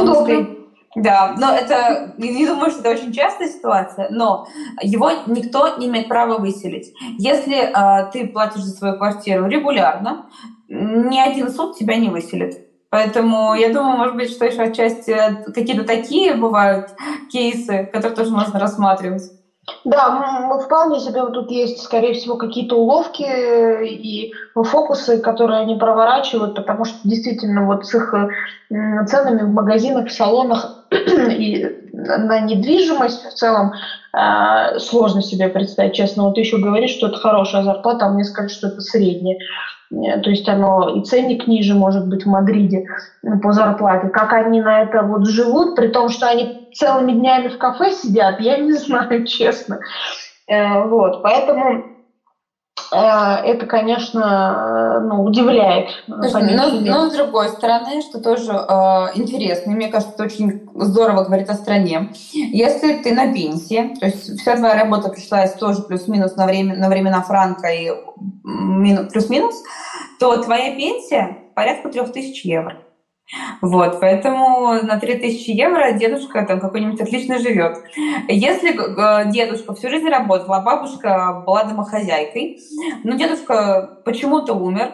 [0.95, 4.47] да, но это, не думаю, что это очень частая ситуация, но
[4.81, 6.93] его никто не имеет права выселить.
[7.17, 10.27] Если э, ты платишь за свою квартиру регулярно,
[10.69, 12.67] ни один суд тебя не выселит.
[12.91, 15.15] Поэтому я думаю, может быть, что еще отчасти
[15.51, 16.91] какие-то такие бывают
[17.31, 19.23] кейсы, которые тоже можно рассматривать.
[19.85, 23.23] Да, вполне себе тут есть, скорее всего, какие-то уловки
[23.85, 28.13] и фокусы, которые они проворачивают, потому что действительно вот с их
[29.07, 33.71] ценами в магазинах, в салонах и на недвижимость в целом
[34.13, 36.23] э, сложно себе представить, честно.
[36.23, 39.37] Вот ты еще говоришь, что это хорошая зарплата, а мне скажут, что это средняя.
[39.93, 42.85] Э, то есть оно и ценник ниже может быть в Мадриде
[43.41, 44.09] по зарплате.
[44.09, 48.39] Как они на это вот живут, при том, что они целыми днями в кафе сидят,
[48.39, 49.79] я не знаю, честно.
[50.47, 51.83] Э, вот, поэтому э,
[52.93, 55.89] это, конечно, ну, удивляет.
[56.05, 60.69] Слушай, но, но с другой стороны, что тоже э, интересно, и мне кажется, это очень
[60.75, 62.11] здорово говорит о стране.
[62.33, 66.89] Если ты на пенсии, то есть вся твоя работа пришлась тоже плюс-минус на, время, на
[66.89, 67.89] времена Франка и
[69.11, 69.55] плюс-минус,
[70.19, 72.77] то твоя пенсия порядка 3000 евро.
[73.61, 77.77] Вот, поэтому на 3000 евро дедушка там какой-нибудь отлично живет.
[78.27, 78.71] Если
[79.31, 82.59] дедушка всю жизнь работал, а бабушка была домохозяйкой,
[83.03, 84.91] но дедушка почему-то умер,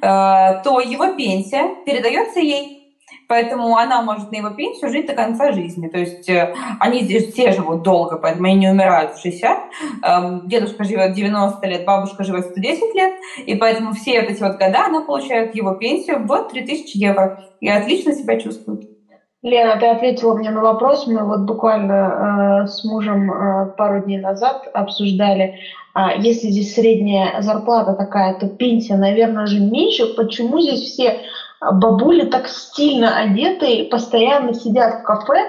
[0.00, 2.81] э, то его пенсия передается ей.
[3.28, 5.88] Поэтому она может на его пенсию жить до конца жизни.
[5.88, 9.58] То есть э, они здесь все живут долго, поэтому они не умирают в 60.
[10.02, 13.14] Эм, дедушка живет 90 лет, бабушка живет 110 лет.
[13.46, 17.44] И поэтому все вот эти вот года она получает его пенсию в 3000 евро.
[17.60, 18.88] И отлично себя чувствует.
[19.42, 21.06] Лена, ты ответила мне на вопрос.
[21.08, 25.58] Мы вот буквально э, с мужем э, пару дней назад обсуждали,
[25.94, 30.14] а если здесь средняя зарплата такая, то пенсия, наверное, же меньше.
[30.14, 31.18] Почему здесь все
[31.70, 35.48] бабули так стильно одетые, постоянно сидят в кафе,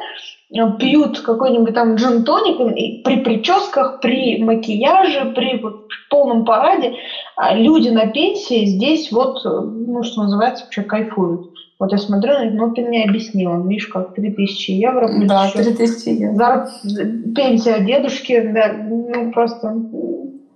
[0.79, 6.93] пьют какой-нибудь там джин-тоник и при прическах, при макияже, при вот, полном параде
[7.35, 11.51] а люди на пенсии здесь вот, ну, что называется, вообще кайфуют.
[11.79, 15.09] Вот я смотрю, ну, ты мне объяснила, видишь, как 3000 евро.
[15.25, 16.35] Да, 3000 евро.
[16.35, 16.67] Зар...
[17.35, 19.75] Пенсия дедушки, да, ну, просто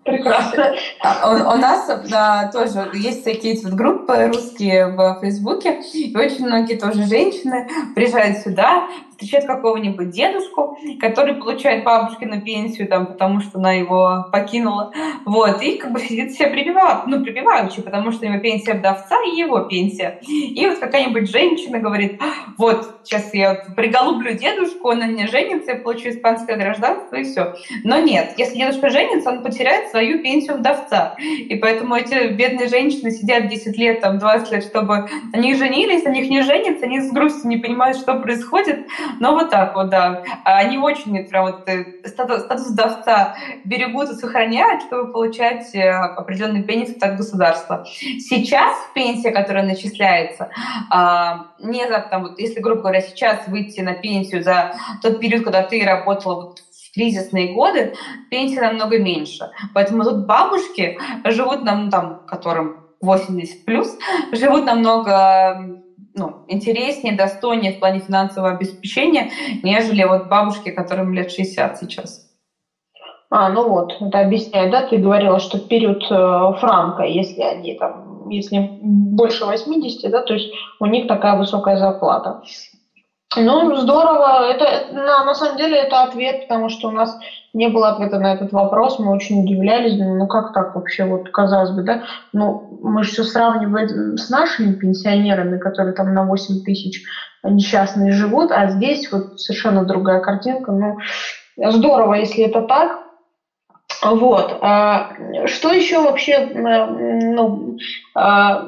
[0.07, 0.73] Прекрасно.
[1.01, 6.75] А, у, нас да, тоже есть такие вот группы русские в Фейсбуке, и очень многие
[6.75, 13.73] тоже женщины приезжают сюда, встречают какого-нибудь дедушку, который получает бабушкину пенсию, там, потому что она
[13.73, 14.93] его покинула,
[15.25, 19.35] вот, и как бы сидит себе прибивав, ну, прибиваючи, потому что его пенсия вдовца и
[19.35, 20.19] его пенсия.
[20.27, 22.21] И вот какая-нибудь женщина говорит,
[22.57, 27.55] вот, сейчас я приголублю дедушку, он на меня женится, я получу испанское гражданство, и все.
[27.83, 31.15] Но нет, если дедушка женится, он потеряет свою пенсию вдовца.
[31.19, 36.09] И поэтому эти бедные женщины сидят 10 лет, там, 20 лет, чтобы они женились, на
[36.09, 38.87] них не женятся, они с грустью не понимают, что происходит,
[39.19, 40.23] но вот так вот, да.
[40.43, 46.61] Они очень прям вот э, статус, статус вдовца берегут и сохраняют, чтобы получать э, определенный
[46.61, 47.85] бенефит от государства.
[47.85, 50.49] Сейчас пенсия, которая начисляется,
[50.89, 55.43] а, не за, там, вот, если, грубо говоря, сейчас выйти на пенсию за тот период,
[55.43, 57.93] когда ты работала вот кризисные годы,
[58.31, 59.51] пенсия намного меньше.
[59.73, 63.95] Поэтому тут бабушки живут нам, там, которым 80 плюс,
[64.31, 65.83] живут намного
[66.17, 69.29] ну, интереснее, достойнее в плане финансового обеспечения,
[69.63, 72.27] нежели вот бабушки, которым лет 60 сейчас.
[73.29, 78.29] А, ну вот, это объясняет, да, ты говорила, что период э, франка, если они там,
[78.29, 82.41] если больше 80, да, то есть у них такая высокая зарплата.
[83.35, 84.49] Ну, здорово.
[84.49, 87.17] Это, на, на самом деле это ответ, потому что у нас
[87.53, 88.99] не было ответа на этот вопрос.
[88.99, 89.97] Мы очень удивлялись.
[89.97, 91.03] Ну, как так вообще?
[91.03, 92.03] Вот, казалось бы, да?
[92.31, 97.03] Ну, мы же все сравниваем с нашими пенсионерами, которые там на 8 тысяч
[97.43, 100.71] несчастные живут, а здесь вот совершенно другая картинка.
[100.71, 100.97] Ну,
[101.57, 102.99] здорово, если это так.
[104.03, 104.57] Вот.
[104.61, 105.11] А,
[105.47, 107.77] что еще вообще ну,
[108.15, 108.63] а,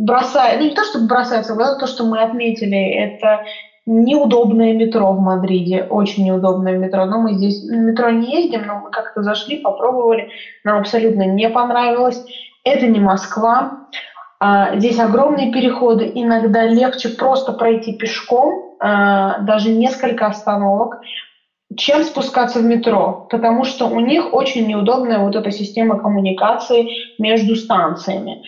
[0.00, 3.44] бросает, ну не то, что бросается в глаза, то, что мы отметили, это
[3.86, 7.04] неудобное метро в Мадриде, очень неудобное метро.
[7.06, 10.28] Но мы здесь в метро не ездим, но мы как-то зашли, попробовали,
[10.64, 12.22] нам абсолютно не понравилось.
[12.64, 13.72] Это не Москва.
[14.38, 20.98] А, здесь огромные переходы, иногда легче просто пройти пешком, а, даже несколько остановок,
[21.76, 26.88] чем спускаться в метро, потому что у них очень неудобная вот эта система коммуникации
[27.18, 28.40] между станциями.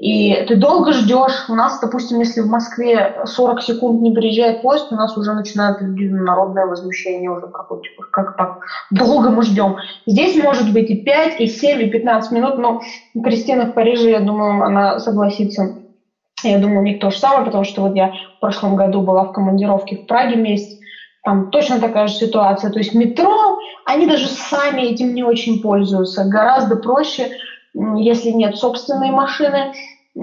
[0.00, 1.44] И ты долго ждешь.
[1.50, 5.76] У нас, допустим, если в Москве 40 секунд не приезжает поезд, у нас уже начинает
[5.80, 7.84] народное возмущение уже проходит.
[7.84, 8.60] Типа, как так?
[8.90, 9.76] Долго мы ждем.
[10.06, 12.80] Здесь может быть и 5, и 7, и 15 минут, но
[13.22, 15.76] Кристина в Париже, я думаю, она согласится.
[16.42, 19.24] Я думаю, у них то же самое, потому что вот я в прошлом году была
[19.24, 20.80] в командировке в Праге месяц,
[21.22, 22.70] там точно такая же ситуация.
[22.70, 26.24] То есть метро, они даже сами этим не очень пользуются.
[26.24, 27.32] Гораздо проще
[27.74, 29.70] если нет собственной машины,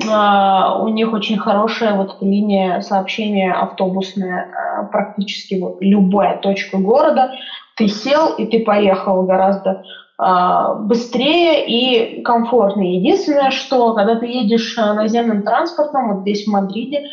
[0.10, 7.32] а, у них очень хорошая вот линия сообщения автобусная, а, практически вот любая точка города.
[7.76, 9.82] Ты сел и ты поехал гораздо
[10.18, 12.98] а, быстрее и комфортнее.
[12.98, 17.04] Единственное, что когда ты едешь наземным транспортом, вот здесь в Мадриде,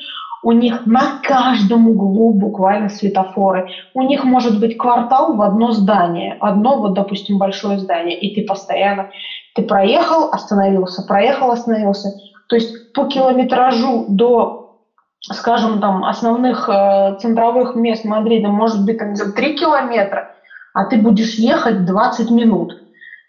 [0.44, 3.66] у них на каждом углу буквально светофоры.
[3.94, 8.46] У них может быть квартал в одно здание, одно вот, допустим, большое здание, и ты
[8.46, 9.08] постоянно,
[9.54, 12.10] ты проехал, остановился, проехал, остановился.
[12.48, 14.78] То есть по километражу до,
[15.20, 20.34] скажем, там, основных э, центровых мест Мадрида может быть там 3 километра,
[20.74, 22.72] а ты будешь ехать 20 минут.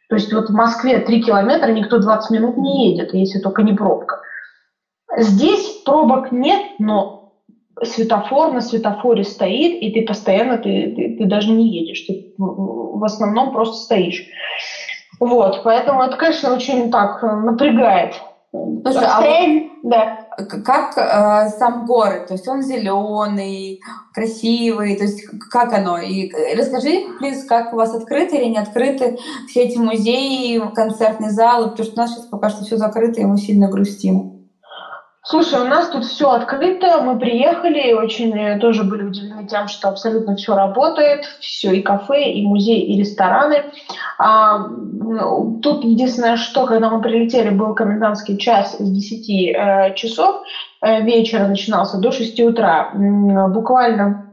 [0.10, 3.74] То есть вот в Москве 3 километра никто 20 минут не едет, если только не
[3.74, 4.20] пробка.
[5.18, 7.34] Здесь пробок нет, но
[7.84, 13.04] светофор на светофоре стоит, и ты постоянно, ты, ты, ты даже не едешь, ты в
[13.04, 14.26] основном просто стоишь.
[15.20, 18.16] Вот, поэтому это, конечно, очень так напрягает.
[18.84, 20.28] Слушай, а вот да.
[20.64, 22.28] как э, сам город?
[22.28, 23.82] То есть он зеленый,
[24.14, 25.98] красивый, то есть как оно?
[25.98, 31.70] И расскажи, плиз, как у вас открыты или не открыты все эти музеи, концертные залы,
[31.70, 34.35] потому что у нас сейчас пока что все закрыто, и мы сильно грустим.
[35.28, 39.90] Слушай, у нас тут все открыто, мы приехали, очень э, тоже были удивлены тем, что
[39.90, 43.64] абсолютно все работает, все и кафе, и музей, и рестораны.
[44.20, 44.68] А,
[45.64, 50.44] тут единственное, что когда мы прилетели, был комендантский час с 10 э, часов
[50.84, 52.92] э, вечера начинался до 6 утра.
[52.94, 54.26] Буквально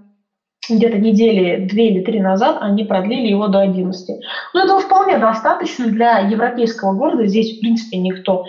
[0.68, 4.20] где-то недели две или три назад они продлили его до 11.
[4.54, 7.26] Но этого вполне достаточно для европейского города.
[7.26, 8.44] Здесь, в принципе, никто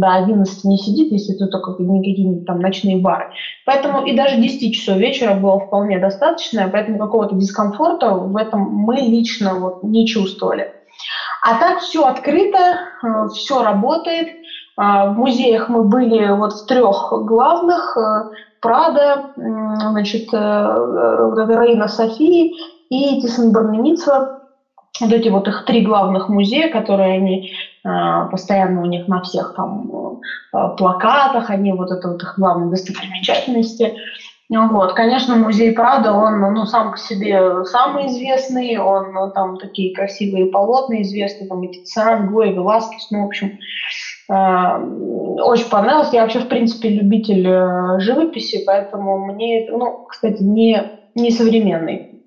[0.00, 3.30] до 11 не сидит, если это только не какие-нибудь там ночные бары.
[3.66, 8.96] Поэтому и даже 10 часов вечера было вполне достаточно, поэтому какого-то дискомфорта в этом мы
[8.96, 10.72] лично вот не чувствовали.
[11.42, 12.58] А так все открыто,
[13.02, 14.28] э, все работает.
[14.28, 17.96] Э, в музеях мы были вот в трех главных.
[17.96, 18.30] Э,
[18.60, 22.54] Прада, значит, Рейна Софии
[22.88, 24.40] и Тиссенборненица
[25.00, 27.50] вот эти вот их три главных музея, которые они
[27.84, 30.18] постоянно у них на всех там
[30.52, 33.92] э, плакатах, они вот это вот их главные достопримечательности.
[34.50, 39.92] Вот, конечно, музей Прада, он, ну, сам по себе самый известный, он, ну, там такие
[39.92, 43.52] красивые полотна известные, там и Тициан, Гой, Веласкес, ну, в общем,
[44.30, 46.12] э, очень понравилось.
[46.12, 52.22] Я вообще, в принципе, любитель э, живописи, поэтому мне, ну, кстати, не, не современный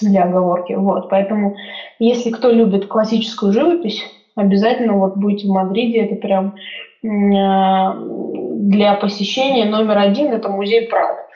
[0.00, 0.74] для оговорки.
[0.74, 1.08] Вот.
[1.08, 1.54] Поэтому,
[1.98, 4.04] если кто любит классическую живопись,
[4.40, 6.54] обязательно вот будете в Мадриде, это прям
[7.02, 11.26] для посещения номер один, это музей Прада.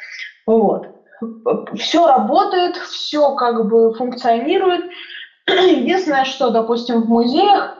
[0.47, 0.89] Вот.
[1.75, 4.85] Все работает, все как бы функционирует.
[5.47, 7.79] Единственное, что, допустим, в музеях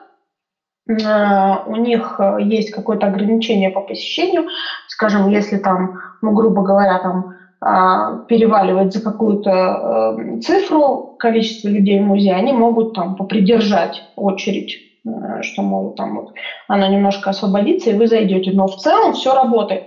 [0.87, 4.49] у них есть какое-то ограничение по посещению.
[4.89, 7.35] Скажем, если там, ну, грубо говоря, там
[7.67, 14.75] а, переваливать за какую-то э, цифру количество людей в музее, они могут там попридержать очередь,
[14.75, 14.94] э,
[15.43, 16.33] что, мол, там вот
[16.69, 18.53] она немножко освободится, и вы зайдете.
[18.53, 19.85] Но в целом все работает.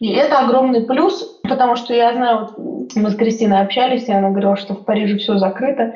[0.00, 4.30] И это огромный плюс, потому что я знаю, вот мы с Кристиной общались, и она
[4.30, 5.92] говорила, что в Париже все закрыто.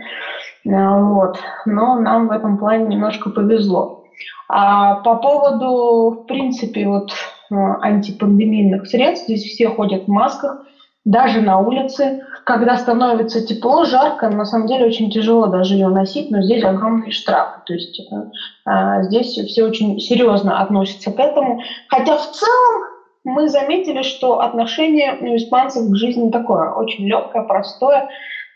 [0.67, 1.39] Э, вот.
[1.67, 4.05] Но нам в этом плане немножко повезло.
[4.49, 7.13] А по поводу, в принципе, вот
[7.51, 10.65] антипандемийных средств, здесь все ходят в масках,
[11.05, 16.31] даже на улице, когда становится тепло, жарко, на самом деле очень тяжело даже ее носить,
[16.31, 17.61] но здесь огромные штрафы.
[17.67, 21.61] То есть э, здесь все очень серьезно относятся к этому.
[21.89, 22.83] Хотя в целом
[23.25, 28.09] мы заметили, что отношение у испанцев к жизни такое, очень легкое, простое,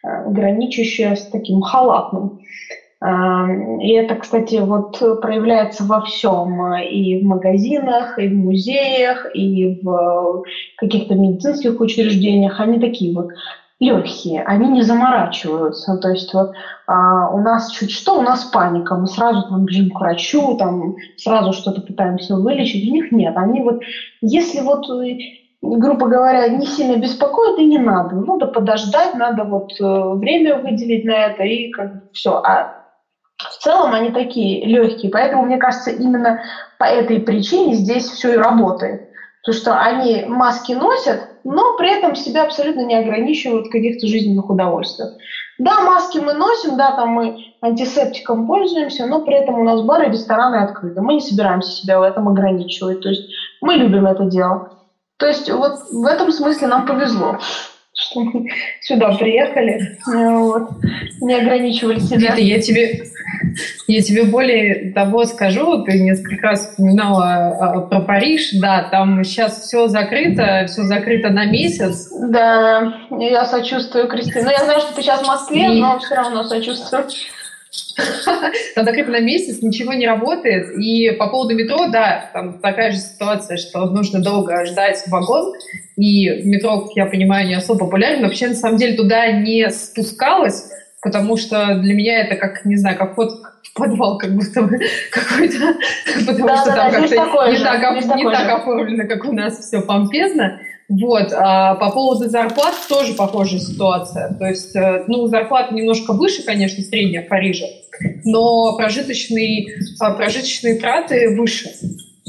[0.04, 2.38] э, граничащее с таким халатным.
[3.02, 6.74] И это, кстати, вот проявляется во всем.
[6.76, 10.42] И в магазинах, и в музеях, и в
[10.76, 12.58] каких-то медицинских учреждениях.
[12.58, 13.28] Они такие вот
[13.78, 15.96] легкие, они не заморачиваются.
[15.98, 16.52] То есть вот
[16.86, 20.94] а, у нас чуть что, у нас паника, мы сразу там бежим к врачу, там
[21.16, 22.88] сразу что-то пытаемся вылечить.
[22.88, 23.36] У них нет.
[23.36, 23.80] Они вот,
[24.22, 24.86] если вот
[25.62, 28.16] грубо говоря, не сильно беспокоит и не надо.
[28.16, 32.36] Надо подождать, надо вот э, время выделить на это и как бы все.
[32.36, 32.75] А
[33.66, 35.10] целом они такие легкие.
[35.10, 36.40] Поэтому, мне кажется, именно
[36.78, 39.08] по этой причине здесь все и работает.
[39.42, 44.48] То, что они маски носят, но при этом себя абсолютно не ограничивают в каких-то жизненных
[44.50, 45.10] удовольствиях.
[45.58, 50.06] Да, маски мы носим, да, там мы антисептиком пользуемся, но при этом у нас бары
[50.06, 51.00] и рестораны открыты.
[51.00, 53.00] Мы не собираемся себя в этом ограничивать.
[53.00, 53.28] То есть
[53.60, 54.70] мы любим это дело.
[55.16, 57.38] То есть вот в этом смысле нам повезло
[57.96, 58.50] что мы
[58.82, 60.68] сюда приехали, вот,
[61.20, 62.36] не ограничивали себя.
[62.36, 63.04] Нет, я тебе,
[63.86, 69.62] я тебе более того скажу, ты несколько раз упоминала а, про Париж, да, там сейчас
[69.62, 72.10] все закрыто, все закрыто на месяц.
[72.20, 74.44] Да, я сочувствую, Кристина.
[74.44, 75.80] Ну, я знаю, что ты сейчас в Москве, И...
[75.80, 77.06] но все равно сочувствую.
[78.74, 80.76] Там закрыто на месяц, ничего не работает.
[80.78, 85.54] И по поводу метро, да, там такая же ситуация, что нужно долго ждать вагон.
[85.96, 88.22] И метро, как я понимаю, не особо популярен.
[88.22, 90.70] Вообще, на самом деле, туда не спускалась,
[91.02, 94.78] потому что для меня это как, не знаю, как вход в подвал как будто бы
[95.10, 95.74] какой-то,
[96.26, 99.58] потому да, что да, там да, как-то не, так, не так оформлено, как у нас
[99.58, 100.60] все помпезно.
[100.88, 101.32] Вот.
[101.32, 104.34] А по поводу зарплат тоже похожая ситуация.
[104.38, 107.66] То есть, э, ну, зарплата немножко выше, конечно, средняя в Париже,
[108.24, 109.66] но прожиточные,
[109.98, 111.70] а, прожиточные траты выше.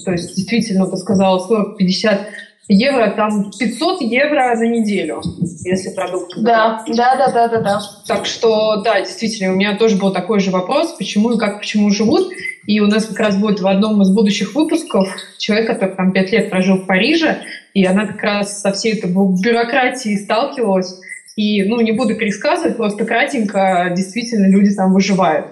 [0.03, 2.19] То есть, действительно, ты сказала, 40-50
[2.67, 5.21] евро, там 500 евро на неделю,
[5.63, 6.41] если продукты.
[6.41, 7.81] Да, да, да, да, да, да.
[8.07, 11.89] Так что, да, действительно, у меня тоже был такой же вопрос, почему и как, почему
[11.89, 12.29] живут.
[12.65, 15.07] И у нас как раз будет в одном из будущих выпусков
[15.37, 17.37] человек, который там пять лет прожил в Париже,
[17.73, 20.99] и она как раз со всей этой бюрократией сталкивалась.
[21.37, 25.45] И, ну, не буду пересказывать, просто кратенько, действительно, люди там выживают.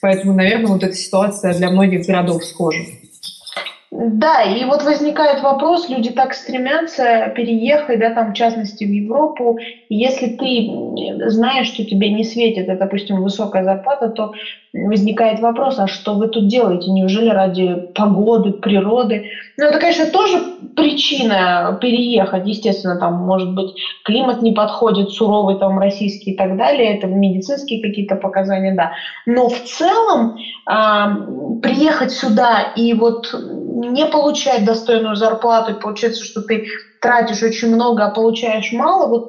[0.00, 2.82] Поэтому, наверное, вот эта ситуация для многих городов схожа.
[3.98, 9.56] Да, и вот возникает вопрос, люди так стремятся переехать, да, там, в частности, в Европу.
[9.88, 10.68] Если ты
[11.28, 14.32] знаешь, что тебе не светит, это, допустим, высокая зарплата, то
[14.74, 16.90] возникает вопрос, а что вы тут делаете?
[16.90, 19.22] Неужели ради погоды, природы?
[19.56, 20.42] Ну, это, конечно, тоже
[20.74, 22.44] причина переехать.
[22.44, 23.72] Естественно, там, может быть,
[24.04, 26.94] климат не подходит, суровый, там, российский и так далее.
[26.94, 28.90] Это медицинские какие-то показания, да.
[29.24, 30.34] Но в целом
[30.70, 31.06] э,
[31.62, 33.32] приехать сюда и вот
[33.92, 36.62] не получать достойную зарплату, и получается, что ты
[37.00, 39.22] тратишь очень много, а получаешь мало, вот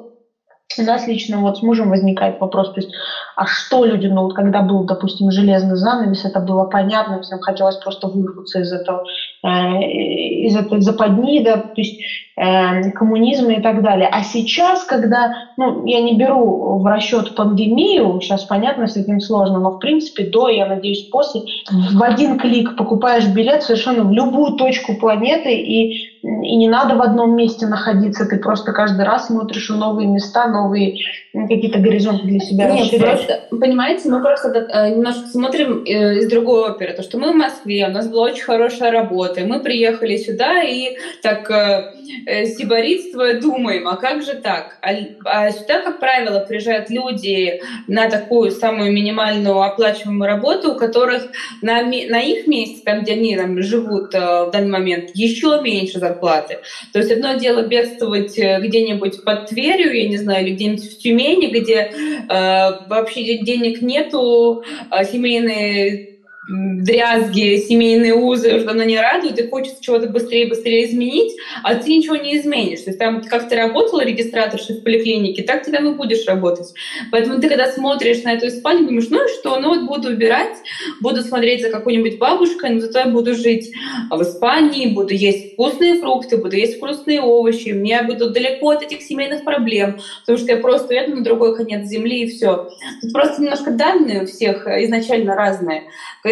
[0.76, 2.90] у нас лично вот с мужем возникает вопрос, то есть,
[3.34, 7.76] а что люди, ну вот когда был, допустим, железный занавес, это было понятно, всем хотелось
[7.78, 9.02] просто вырваться из этого,
[9.44, 11.96] э, из этой западни, да, то есть
[12.38, 14.08] э, коммунизма и так далее.
[14.10, 19.58] А сейчас, когда, ну, я не беру в расчет пандемию, сейчас понятно, с этим сложно,
[19.58, 24.52] но в принципе до, я надеюсь, после, в один клик покупаешь билет совершенно в любую
[24.52, 29.68] точку планеты и и не надо в одном месте находиться, ты просто каждый раз смотришь
[29.68, 30.98] новые места, новые
[31.32, 36.70] какие-то горизонты для себя Нет, просто, понимаете, мы просто э, немножко смотрим э, из другой
[36.70, 40.62] оперы, то, что мы в Москве, у нас была очень хорошая работа, мы приехали сюда
[40.62, 41.92] и так э,
[42.28, 44.78] сиборитствуя думаем, а как же так?
[44.82, 44.90] А,
[45.24, 51.30] а сюда, как правило, приезжают люди на такую самую минимальную оплачиваемую работу, у которых
[51.62, 56.58] на, на их месте, там, где они там, живут в данный момент, еще меньше зарплаты.
[56.92, 60.98] То есть одно дело бедствовать э, где-нибудь под Тверью, я не знаю, или где-нибудь в
[60.98, 66.17] Тюмени, где э, вообще денег нету, э, семейные
[66.48, 72.16] дрязги, семейные узы уже давно не радуют, и хочется чего-то быстрее-быстрее изменить, а ты ничего
[72.16, 72.80] не изменишь.
[72.80, 76.72] То есть там, как ты работала регистраторшей в поликлинике, так ты там и будешь работать.
[77.10, 80.56] Поэтому ты, когда смотришь на эту Испанию, думаешь, ну что, ну вот буду убирать,
[81.00, 83.70] буду смотреть за какой-нибудь бабушкой, но зато я буду жить
[84.10, 89.02] в Испании, буду есть вкусные фрукты, буду есть вкусные овощи, мне буду далеко от этих
[89.02, 92.70] семейных проблем, потому что я просто еду на другой конец земли, и все.
[93.02, 95.84] Тут просто немножко данные у всех изначально разные.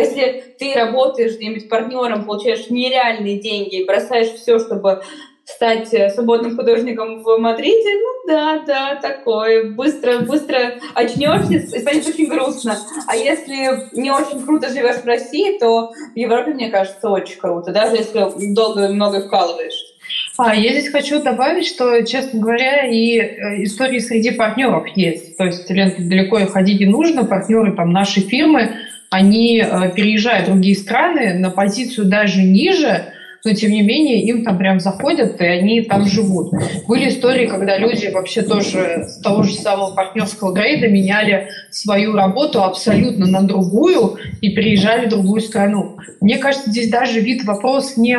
[0.07, 5.03] Если ты работаешь где-нибудь партнером, получаешь нереальные деньги и бросаешь все, чтобы
[5.47, 9.71] стать э, свободным художником в Мадриде, ну да, да, такое.
[9.71, 12.77] Быстро, быстро очнешься и станет очень грустно.
[13.07, 17.73] А если не очень круто живешь в России, то в Европе, мне кажется, очень круто,
[17.73, 19.97] даже если долго много вкалываешь.
[20.37, 25.37] А, я здесь хочу добавить, что, честно говоря, и э, истории среди партнеров есть.
[25.37, 27.25] То есть, Лен, далеко ходить не нужно.
[27.25, 28.73] Партнеры там нашей фирмы,
[29.11, 33.13] они э, переезжают в другие страны на позицию даже ниже,
[33.45, 36.53] но тем не менее им там прям заходят, и они там живут.
[36.89, 42.65] Были истории, когда люди вообще тоже с того же самого партнерского грейда меняли свою работу
[42.65, 45.97] абсолютно на другую и переезжали в другую страну.
[46.21, 48.19] Мне кажется, здесь даже вид вопрос не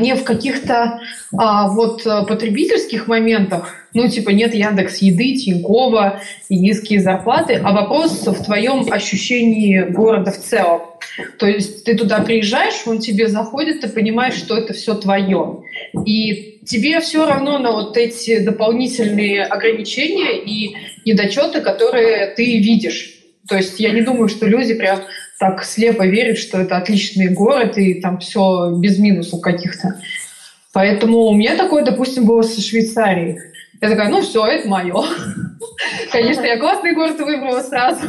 [0.00, 1.00] не в каких-то
[1.36, 8.26] а, вот потребительских моментах, ну типа нет Яндекс Еды, Тинькова и низкие зарплаты, а вопрос
[8.26, 10.82] в твоем ощущении города в целом.
[11.38, 15.62] То есть ты туда приезжаешь, он тебе заходит, ты понимаешь, что это все твое.
[16.04, 23.14] И тебе все равно на вот эти дополнительные ограничения и недочеты, которые ты видишь.
[23.48, 25.00] То есть я не думаю, что люди прям
[25.38, 30.00] так слепо верят, что это отличный город и там все без минусов каких-то.
[30.72, 33.40] Поэтому у меня такое, допустим, было со Швейцарией.
[33.80, 34.94] Я такая, ну все, это мое.
[36.12, 38.00] Конечно, я классный город выбрала сразу.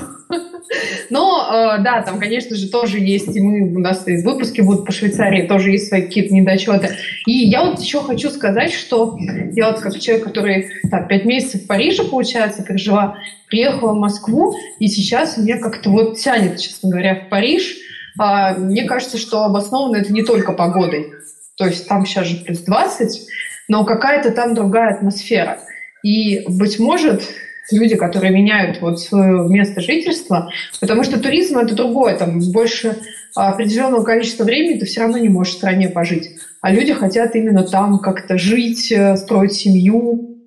[1.10, 4.86] Но, э, да, там, конечно же, тоже есть, и мы, у нас и выпуски будут
[4.86, 6.98] по Швейцарии, тоже есть свои какие-то недочеты.
[7.26, 9.18] И я вот еще хочу сказать, что
[9.54, 14.56] я вот как человек, который так, пять месяцев в Париже, получается, прожила, приехала в Москву,
[14.80, 17.78] и сейчас мне как-то вот тянет, честно говоря, в Париж.
[18.20, 21.14] А, мне кажется, что обосновано это не только погодой.
[21.58, 23.28] То есть там сейчас же плюс 20,
[23.68, 25.60] но какая-то там другая атмосфера.
[26.04, 27.24] И, быть может,
[27.72, 32.98] люди, которые меняют вот свое место жительства, потому что туризм это другое, там больше
[33.36, 36.32] определенного количества времени ты все равно не можешь в стране пожить.
[36.62, 40.38] А люди хотят именно там как-то жить, э, строить семью,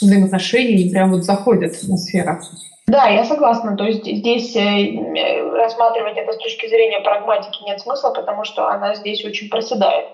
[0.00, 2.40] взаимоотношения, и прям вот заходит атмосфера.
[2.86, 3.76] Да, я согласна.
[3.76, 4.92] То есть здесь э,
[5.56, 10.06] рассматривать это с точки зрения прагматики нет смысла, потому что она здесь очень проседает.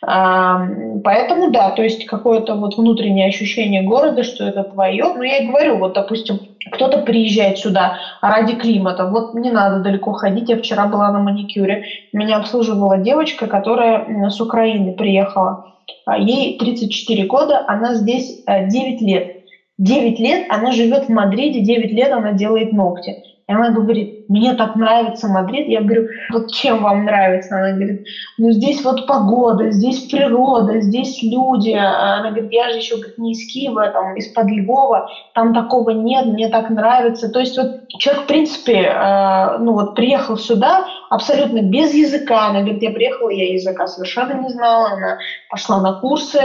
[0.00, 5.12] Поэтому да, то есть какое-то вот внутреннее ощущение города, что это твое.
[5.14, 9.06] Но я и говорю, вот, допустим, кто-то приезжает сюда ради климата.
[9.06, 10.48] Вот не надо далеко ходить.
[10.48, 11.82] Я вчера была на маникюре.
[12.12, 15.64] Меня обслуживала девочка, которая с Украины приехала.
[16.04, 19.35] А ей 34 года, она здесь 9 э, лет.
[19.78, 23.22] 9 лет она живет в Мадриде, 9 лет она делает ногти.
[23.48, 25.68] И она говорит, мне так нравится Мадрид.
[25.68, 27.56] Я говорю, вот чем вам нравится?
[27.56, 28.04] Она говорит,
[28.38, 31.70] ну здесь вот погода, здесь природа, здесь люди.
[31.70, 36.26] Она говорит, я же еще говорит, не из Киева, там, из-под Львова, там такого нет,
[36.26, 37.28] мне так нравится.
[37.28, 42.48] То есть вот человек, в принципе, э, ну вот приехал сюда абсолютно без языка.
[42.48, 44.90] Она говорит, я приехала, я языка совершенно не знала.
[44.90, 45.18] Она
[45.50, 46.40] пошла на курсы,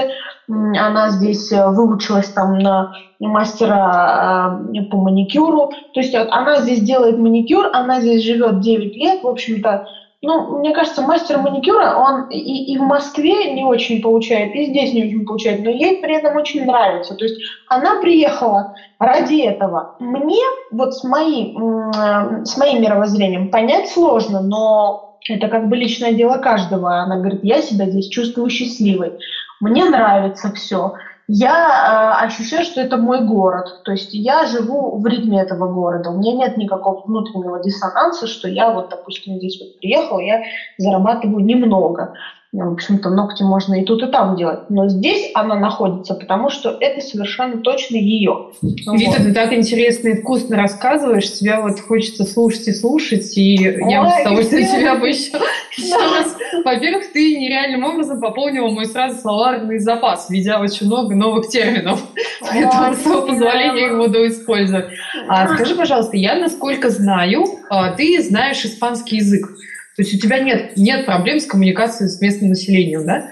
[0.78, 5.72] она здесь э, выучилась там на мастера э, по маникюру.
[5.94, 9.86] То есть она здесь делает маникюр, она здесь живет 9 лет, в общем-то,
[10.24, 14.94] ну, мне кажется, мастер маникюра, он и, и в Москве не очень получает, и здесь
[14.94, 17.16] не очень получает, но ей при этом очень нравится.
[17.16, 19.96] То есть она приехала ради этого.
[20.00, 20.42] Мне
[20.72, 26.38] вот с моим, э, с моим мировоззрением понять сложно, но это как бы личное дело
[26.38, 27.00] каждого.
[27.00, 29.18] Она говорит, я себя здесь чувствую счастливой,
[29.62, 30.94] мне нравится все
[31.34, 33.82] я э, ощущаю, что это мой город.
[33.86, 36.10] То есть я живу в ритме этого города.
[36.10, 40.42] У меня нет никакого внутреннего диссонанса, что я вот, допустим, здесь вот приехала, я
[40.78, 42.14] зарабатываю немного.
[42.54, 44.70] Ну, в общем-то, ногти можно и тут, и там делать.
[44.70, 48.50] Но здесь она находится, потому что это совершенно точно ее.
[48.62, 49.18] Вита, вот.
[49.24, 54.04] ты так интересно и вкусно рассказываешь, тебя вот хочется слушать и слушать, и Ой, я
[54.04, 55.40] вот с удовольствием тебя бы еще,
[55.78, 56.36] еще раз...
[56.66, 62.04] Во-первых, ты нереальным образом пополнила мой сразу словарный запас, видя очень много новых терминов.
[62.42, 64.88] Поэтому, с твоего позволения, их буду использовать.
[65.30, 69.48] А, скажи, пожалуйста, я, насколько знаю, а, ты знаешь испанский язык.
[69.96, 73.26] То есть у тебя нет, нет проблем с коммуникацией с местным населением, да?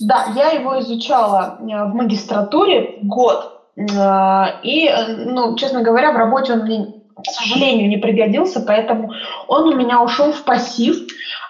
[0.00, 3.60] Да, я его изучала э, в магистратуре год.
[3.76, 9.12] Э, и, э, ну, честно говоря, в работе он мне, к сожалению, не пригодился, поэтому
[9.48, 10.96] он у меня ушел в пассив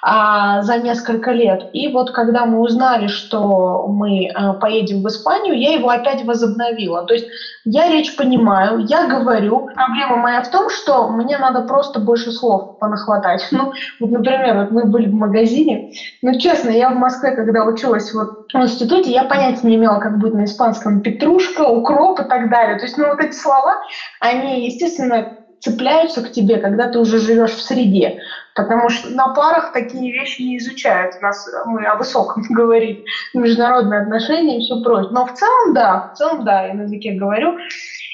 [0.03, 1.61] а, за несколько лет.
[1.72, 7.05] И вот когда мы узнали, что мы а, поедем в Испанию, я его опять возобновила.
[7.05, 7.26] То есть
[7.64, 9.68] я речь понимаю, я говорю.
[9.74, 13.46] Проблема моя в том, что мне надо просто больше слов понахватать.
[13.59, 15.88] Ну, вот, например, вот мы были в магазине.
[16.22, 20.16] Ну, честно, я в Москве, когда училась вот в институте, я понятия не имела, как
[20.16, 22.78] будет на испанском петрушка, укроп и так далее.
[22.78, 23.74] То есть, ну, вот эти слова,
[24.20, 28.18] они, естественно, цепляются к тебе, когда ты уже живешь в среде.
[28.54, 31.14] Потому что на парах такие вещи не изучают.
[31.18, 33.04] У нас мы о высоком говорим,
[33.34, 35.11] международные отношения и все прочее.
[35.12, 37.56] Но в целом, да, в целом, да, я на языке говорю.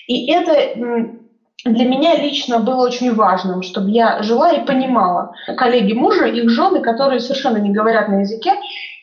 [0.06, 0.52] И это
[1.64, 5.34] для меня лично было очень важным, чтобы я жила и понимала.
[5.56, 8.52] Коллеги мужа, их жены, которые совершенно не говорят на языке,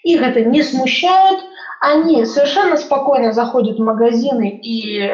[0.04, 1.40] их это не смущает,
[1.82, 5.10] они совершенно спокойно заходят в магазины и э,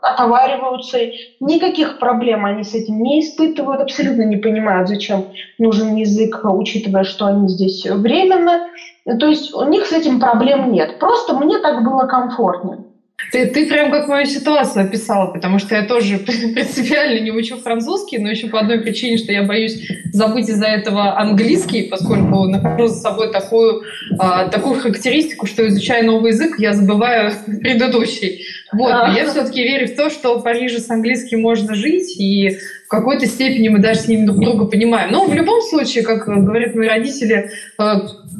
[0.00, 0.98] отовариваются.
[1.38, 5.28] Никаких проблем они с этим не испытывают, абсолютно не понимают, зачем
[5.58, 8.66] нужен язык, учитывая, что они здесь временно.
[9.20, 10.98] То есть у них с этим проблем нет.
[10.98, 12.82] Просто мне так было комфортнее.
[13.30, 18.18] Ты, ты прям как мою ситуацию описала, потому что я тоже принципиально не учу французский,
[18.18, 23.00] но еще по одной причине, что я боюсь забыть из-за этого английский, поскольку нахожу за
[23.00, 23.82] собой такую,
[24.18, 28.44] а, такую характеристику, что изучая новый язык, я забываю предыдущий.
[28.72, 32.58] Вот, но я все-таки верю в то, что в Париже с английским можно жить, и
[32.92, 35.10] какой-то степени мы даже с ними друг друга понимаем.
[35.10, 37.94] Но в любом случае, как говорят мои родители, э,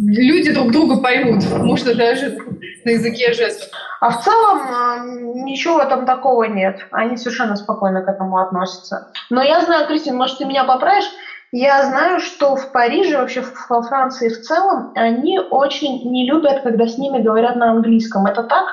[0.07, 2.37] люди друг друга поймут, можно даже
[2.85, 3.71] на языке жестов.
[4.01, 6.87] А в целом ничего этом такого нет.
[6.91, 9.11] Они совершенно спокойно к этому относятся.
[9.31, 11.11] Но я знаю, Кристина, может, ты меня поправишь,
[11.51, 16.87] я знаю, что в Париже, вообще во Франции в целом, они очень не любят, когда
[16.87, 18.27] с ними говорят на английском.
[18.27, 18.65] Это так?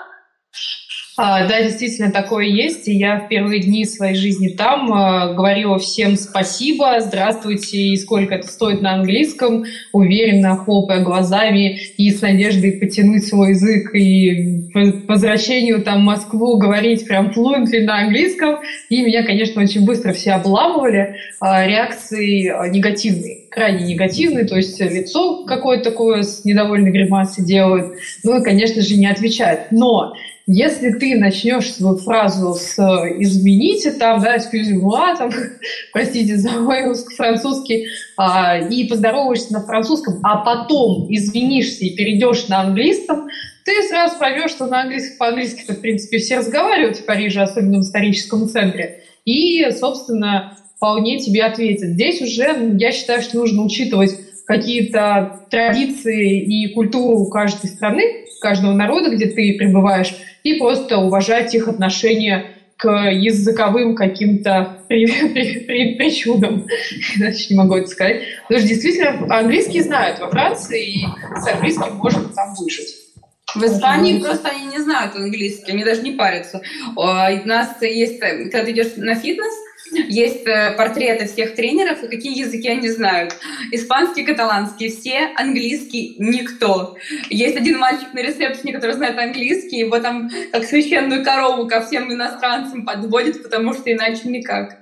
[1.22, 2.88] А, да, действительно, такое есть.
[2.88, 8.36] И я в первые дни своей жизни там э, говорила всем спасибо, здравствуйте, и сколько
[8.36, 14.80] это стоит на английском, уверенно хлопая глазами и с надеждой потянуть свой язык и по
[15.12, 18.60] возвращению там в Москву говорить прям fluently на английском.
[18.88, 21.18] И меня, конечно, очень быстро все обламывали.
[21.42, 28.40] Э, реакции негативные, крайне негативные, то есть лицо какое-то такое с недовольной гримасой делают, ну
[28.40, 29.64] и, конечно же, не отвечают.
[29.72, 30.14] Но
[30.52, 32.76] если ты начнешь свою фразу с
[33.20, 35.30] «измените», там, да, excuse moi, там,
[35.94, 37.86] простите за мой французский,
[38.18, 43.28] а, и поздороваешься на французском, а потом извинишься и перейдешь на английском,
[43.64, 47.82] ты сразу поймешь, что на английском, по-английски, в принципе, все разговаривают в Париже, особенно в
[47.82, 51.90] историческом центре, и, собственно, вполне тебе ответят.
[51.90, 54.18] Здесь уже, я считаю, что нужно учитывать
[54.50, 61.68] какие-то традиции и культуру каждой страны, каждого народа, где ты пребываешь, и просто уважать их
[61.68, 66.66] отношение к языковым каким-то при, при, при, причудам,
[67.16, 68.22] иначе не могу это сказать.
[68.48, 71.06] Потому что действительно английский знают во Франции, и
[71.38, 72.96] с английским можно там выжить.
[73.54, 76.64] В Испании просто они не знают английский, они даже не парятся.
[76.96, 79.54] У нас есть, когда ты идешь на фитнес,
[79.92, 83.36] есть э, портреты всех тренеров и какие языки они знают.
[83.72, 86.98] Испанский, каталанский, все, английский, никто.
[87.30, 92.12] Есть один мальчик на ресепшене, который знает английский, его там как священную корову ко всем
[92.12, 94.78] иностранцам подводит, потому что иначе никак.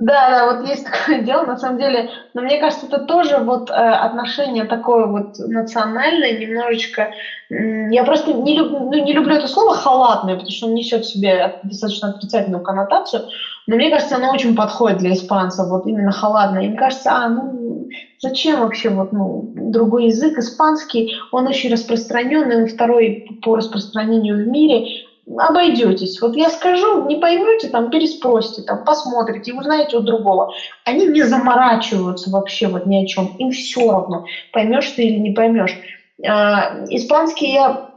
[0.00, 3.68] Да, да, вот есть такое дело, на самом деле, но мне кажется, это тоже вот
[3.70, 7.10] э, отношение такое вот национальное, немножечко,
[7.50, 11.12] я просто не, люб, ну, не люблю это слово халатное, потому что он несет в
[11.12, 13.22] себе достаточно отрицательную коннотацию,
[13.66, 16.62] но мне кажется, оно очень подходит для испанцев, вот именно халатное.
[16.62, 17.88] И мне кажется, а, ну,
[18.18, 24.48] зачем вообще вот, ну, другой язык, испанский, он очень распространенный, он второй по распространению в
[24.48, 24.86] мире,
[25.36, 26.20] обойдетесь.
[26.20, 30.52] Вот я скажу, не поймете, там переспросите, там посмотрите, узнаете у другого.
[30.84, 33.34] Они не заморачиваются вообще вот ни о чем.
[33.38, 35.76] Им все равно, поймешь ты или не поймешь.
[36.26, 37.88] А, испанский я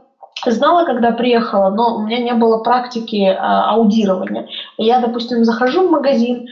[0.44, 4.46] знала, когда приехала, но у меня не было практики а, аудирования.
[4.76, 6.46] Я, допустим, захожу в магазин,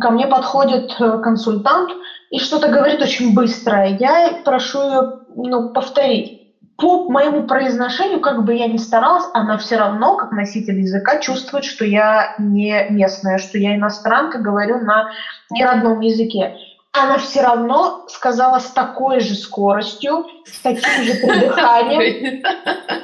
[0.00, 1.90] ко мне подходит э, консультант
[2.30, 3.86] и что-то говорит очень быстро.
[3.86, 5.02] Я прошу ее
[5.34, 6.41] ну, повторить
[6.82, 11.64] по моему произношению, как бы я ни старалась, она все равно, как носитель языка, чувствует,
[11.64, 15.08] что я не местная, что я иностранка, говорю на
[15.48, 16.56] неродном языке
[16.92, 22.42] она все равно сказала с такой же скоростью, с таким же придыханием.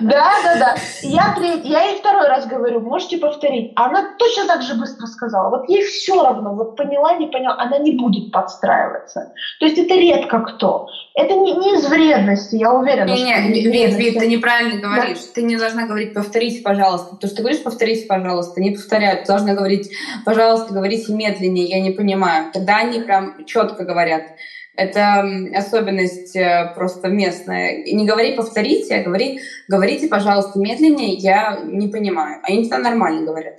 [0.00, 0.74] Да, да, да.
[1.02, 3.72] Я, я ей второй раз говорю, можете повторить.
[3.74, 5.50] Она точно так же быстро сказала.
[5.50, 9.32] Вот ей все равно, вот поняла, не поняла, она не будет подстраиваться.
[9.58, 10.86] То есть это редко кто.
[11.18, 13.10] Это не, не из вредности, я уверена.
[13.10, 15.18] Не, не, Вит, Вит, ты неправильно говоришь.
[15.18, 15.32] Да.
[15.34, 17.16] Ты не должна говорить «повторите, пожалуйста».
[17.16, 19.22] То, что ты говоришь «повторите, пожалуйста», не повторяют.
[19.22, 19.90] Ты должна говорить
[20.24, 22.52] «пожалуйста, говорите медленнее, я не понимаю».
[22.52, 24.22] Тогда они прям четко говорят.
[24.76, 27.82] Это особенность э, просто местная.
[27.82, 32.40] Не говори повторите, а говори, говорите, пожалуйста, медленнее, я не понимаю.
[32.44, 33.54] Они всегда нормально говорят.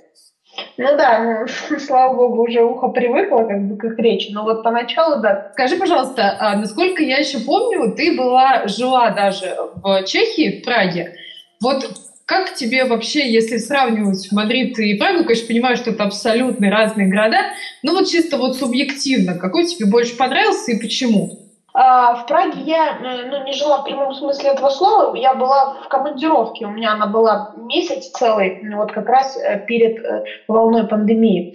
[0.76, 4.62] Ну да, ну, слава богу, уже ухо привыкло как бы к их речи, но вот
[4.62, 5.50] поначалу, да.
[5.52, 11.16] Скажи, пожалуйста, а насколько я еще помню, ты была, жила даже в Чехии, в Праге.
[11.60, 11.84] Вот
[12.30, 17.38] как тебе вообще, если сравнивать Мадрид и Прагу, конечно, понимаю, что это абсолютно разные города,
[17.82, 21.39] но вот чисто вот субъективно, какой тебе больше понравился и почему?
[21.72, 25.76] А, в Праге я э, ну, не жила в прямом смысле этого слова, я была
[25.84, 30.86] в командировке, у меня она была месяц целый, вот как раз э, перед э, волной
[30.86, 31.54] пандемии.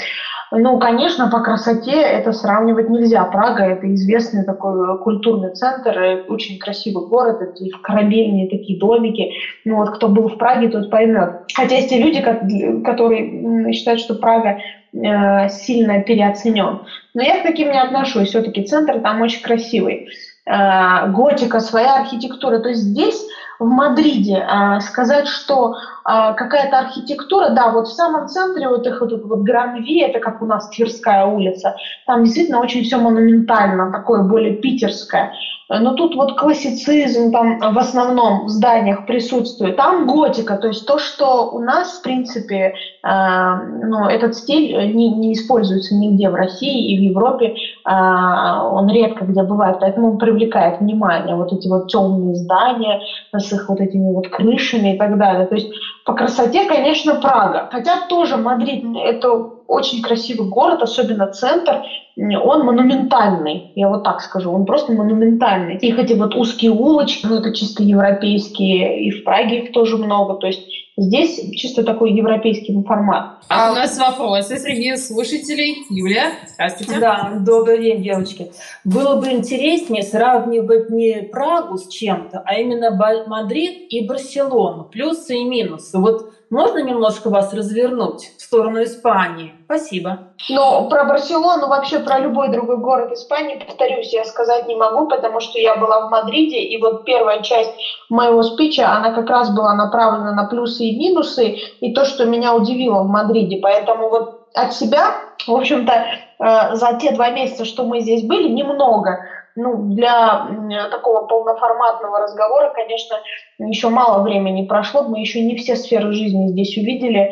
[0.51, 3.25] Ну, конечно, по красоте это сравнивать нельзя.
[3.25, 9.31] Прага– это известный такой культурный центр, очень красивый город, эти корабельные такие домики.
[9.65, 11.41] Ну, вот кто был в Праге, тот поймет.
[11.55, 14.59] Хотя есть и люди, которые считают, что Прага
[14.95, 16.79] Э, сильно переоценен.
[17.13, 18.29] Но я к таким не отношусь.
[18.29, 20.07] Все-таки центр там очень красивый.
[20.45, 22.59] Э, готика, своя архитектура.
[22.59, 23.21] То есть здесь,
[23.59, 29.11] в Мадриде, э, сказать, что какая-то архитектура, да, вот в самом центре вот их вот,
[29.23, 31.75] вот Гранви, это как у нас Тверская улица,
[32.05, 35.31] там действительно очень все монументально, такое более питерское.
[35.67, 39.75] Но тут вот классицизм там в основном в зданиях присутствует.
[39.77, 45.09] Там готика, то есть то, что у нас, в принципе, э, ну, этот стиль не,
[45.09, 50.81] не используется нигде в России и в Европе, э, он редко где бывает, поэтому привлекает
[50.81, 51.35] внимание.
[51.35, 53.01] Вот эти вот темные здания
[53.35, 55.47] с их вот этими вот крышами и так далее.
[55.47, 55.71] То есть
[56.05, 57.69] по красоте, конечно, Прага.
[57.71, 59.31] Хотя тоже Мадрид– это
[59.67, 61.81] очень красивый город, особенно центр.
[62.17, 65.75] Он монументальный, я вот так скажу, он просто монументальный.
[65.77, 70.35] Их эти вот узкие улочки, ну это чисто европейские, и в Праге их тоже много.
[70.35, 70.65] То есть
[70.97, 73.39] Здесь чисто такой европейский формат.
[73.49, 75.83] А, а у нас вопросы среди слушателей.
[75.89, 76.99] Юлия, здравствуйте.
[76.99, 78.51] Да, добрый день, девочки.
[78.85, 82.91] Было бы интереснее сравнивать не Прагу с чем-то, а именно
[83.27, 85.97] Мадрид и Барселону, плюсы и минусы.
[85.97, 89.53] Вот можно немножко вас развернуть в сторону Испании?
[89.65, 90.19] Спасибо.
[90.49, 95.41] Но про Барселону, вообще про любой другой город Испании, повторюсь, я сказать не могу, потому
[95.41, 97.73] что я была в Мадриде, и вот первая часть
[98.09, 102.55] моего спича, она как раз была направлена на плюсы и минусы, и то, что меня
[102.55, 103.59] удивило в Мадриде.
[103.61, 105.93] Поэтому вот от себя, в общем-то,
[106.39, 109.19] э, за те два месяца, что мы здесь были, немного
[109.55, 110.47] ну, для
[110.91, 113.17] такого полноформатного разговора, конечно,
[113.57, 117.31] еще мало времени прошло, мы еще не все сферы жизни здесь увидели,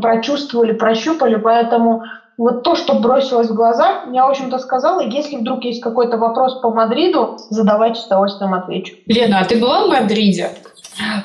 [0.00, 2.02] прочувствовали, прощупали, поэтому
[2.38, 5.00] вот то, что бросилось в глаза, я, в общем-то, сказала.
[5.00, 8.94] Если вдруг есть какой-то вопрос по Мадриду, задавайте, с удовольствием отвечу.
[9.06, 10.50] Лена, а ты была в Мадриде?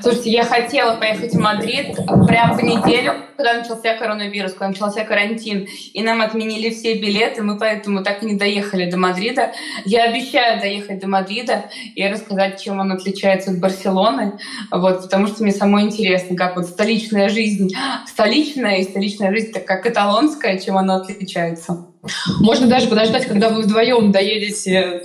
[0.01, 1.95] Слушайте, я хотела поехать в Мадрид
[2.27, 7.57] прям в неделю, когда начался коронавирус, когда начался карантин, и нам отменили все билеты, мы
[7.57, 9.53] поэтому так и не доехали до Мадрида.
[9.85, 11.65] Я обещаю доехать до Мадрида
[11.95, 14.39] и рассказать, чем он отличается от Барселоны,
[14.71, 17.71] вот, потому что мне самой интересно, как вот столичная жизнь,
[18.07, 21.92] столичная и столичная жизнь, так как каталонская, чем она отличается.
[22.41, 25.03] Можно даже подождать, когда вы вдвоем доедете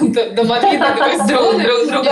[0.00, 0.96] до, Мадрида,
[1.28, 2.04] друг, друг другу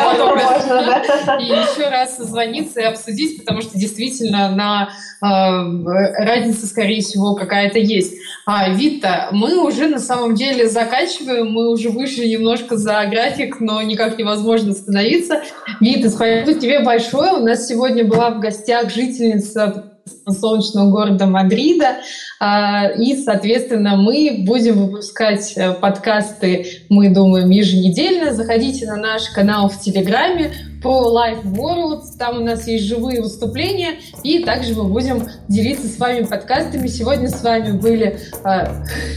[1.41, 4.91] И еще раз созвониться и обсудить, потому что действительно на
[5.22, 8.14] э, разница, скорее всего, какая-то есть.
[8.45, 13.81] А, Вита, мы уже на самом деле заканчиваем, мы уже вышли немножко за график, но
[13.81, 15.43] никак невозможно остановиться.
[15.81, 17.33] Вита, спасибо тебе большое.
[17.33, 21.98] У нас сегодня была в гостях жительница солнечного города Мадрида.
[22.40, 28.32] А, и, соответственно, мы будем выпускать э, подкасты, мы думаем, еженедельно.
[28.32, 30.52] Заходите на наш канал в Телеграме
[30.82, 32.02] про Life World.
[32.18, 33.96] Там у нас есть живые выступления.
[34.22, 36.86] И также мы будем делиться с вами подкастами.
[36.86, 38.66] Сегодня с вами были э,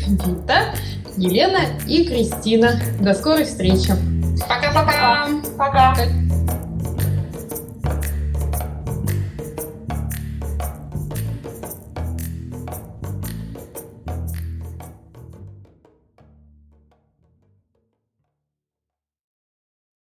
[0.08, 0.74] Вита,
[1.18, 2.80] Елена и Кристина.
[3.00, 3.94] До скорой встречи.
[4.48, 5.28] Пока-пока.
[5.58, 5.94] Пока.
[5.94, 5.96] -пока.
[5.96, 6.31] Пока.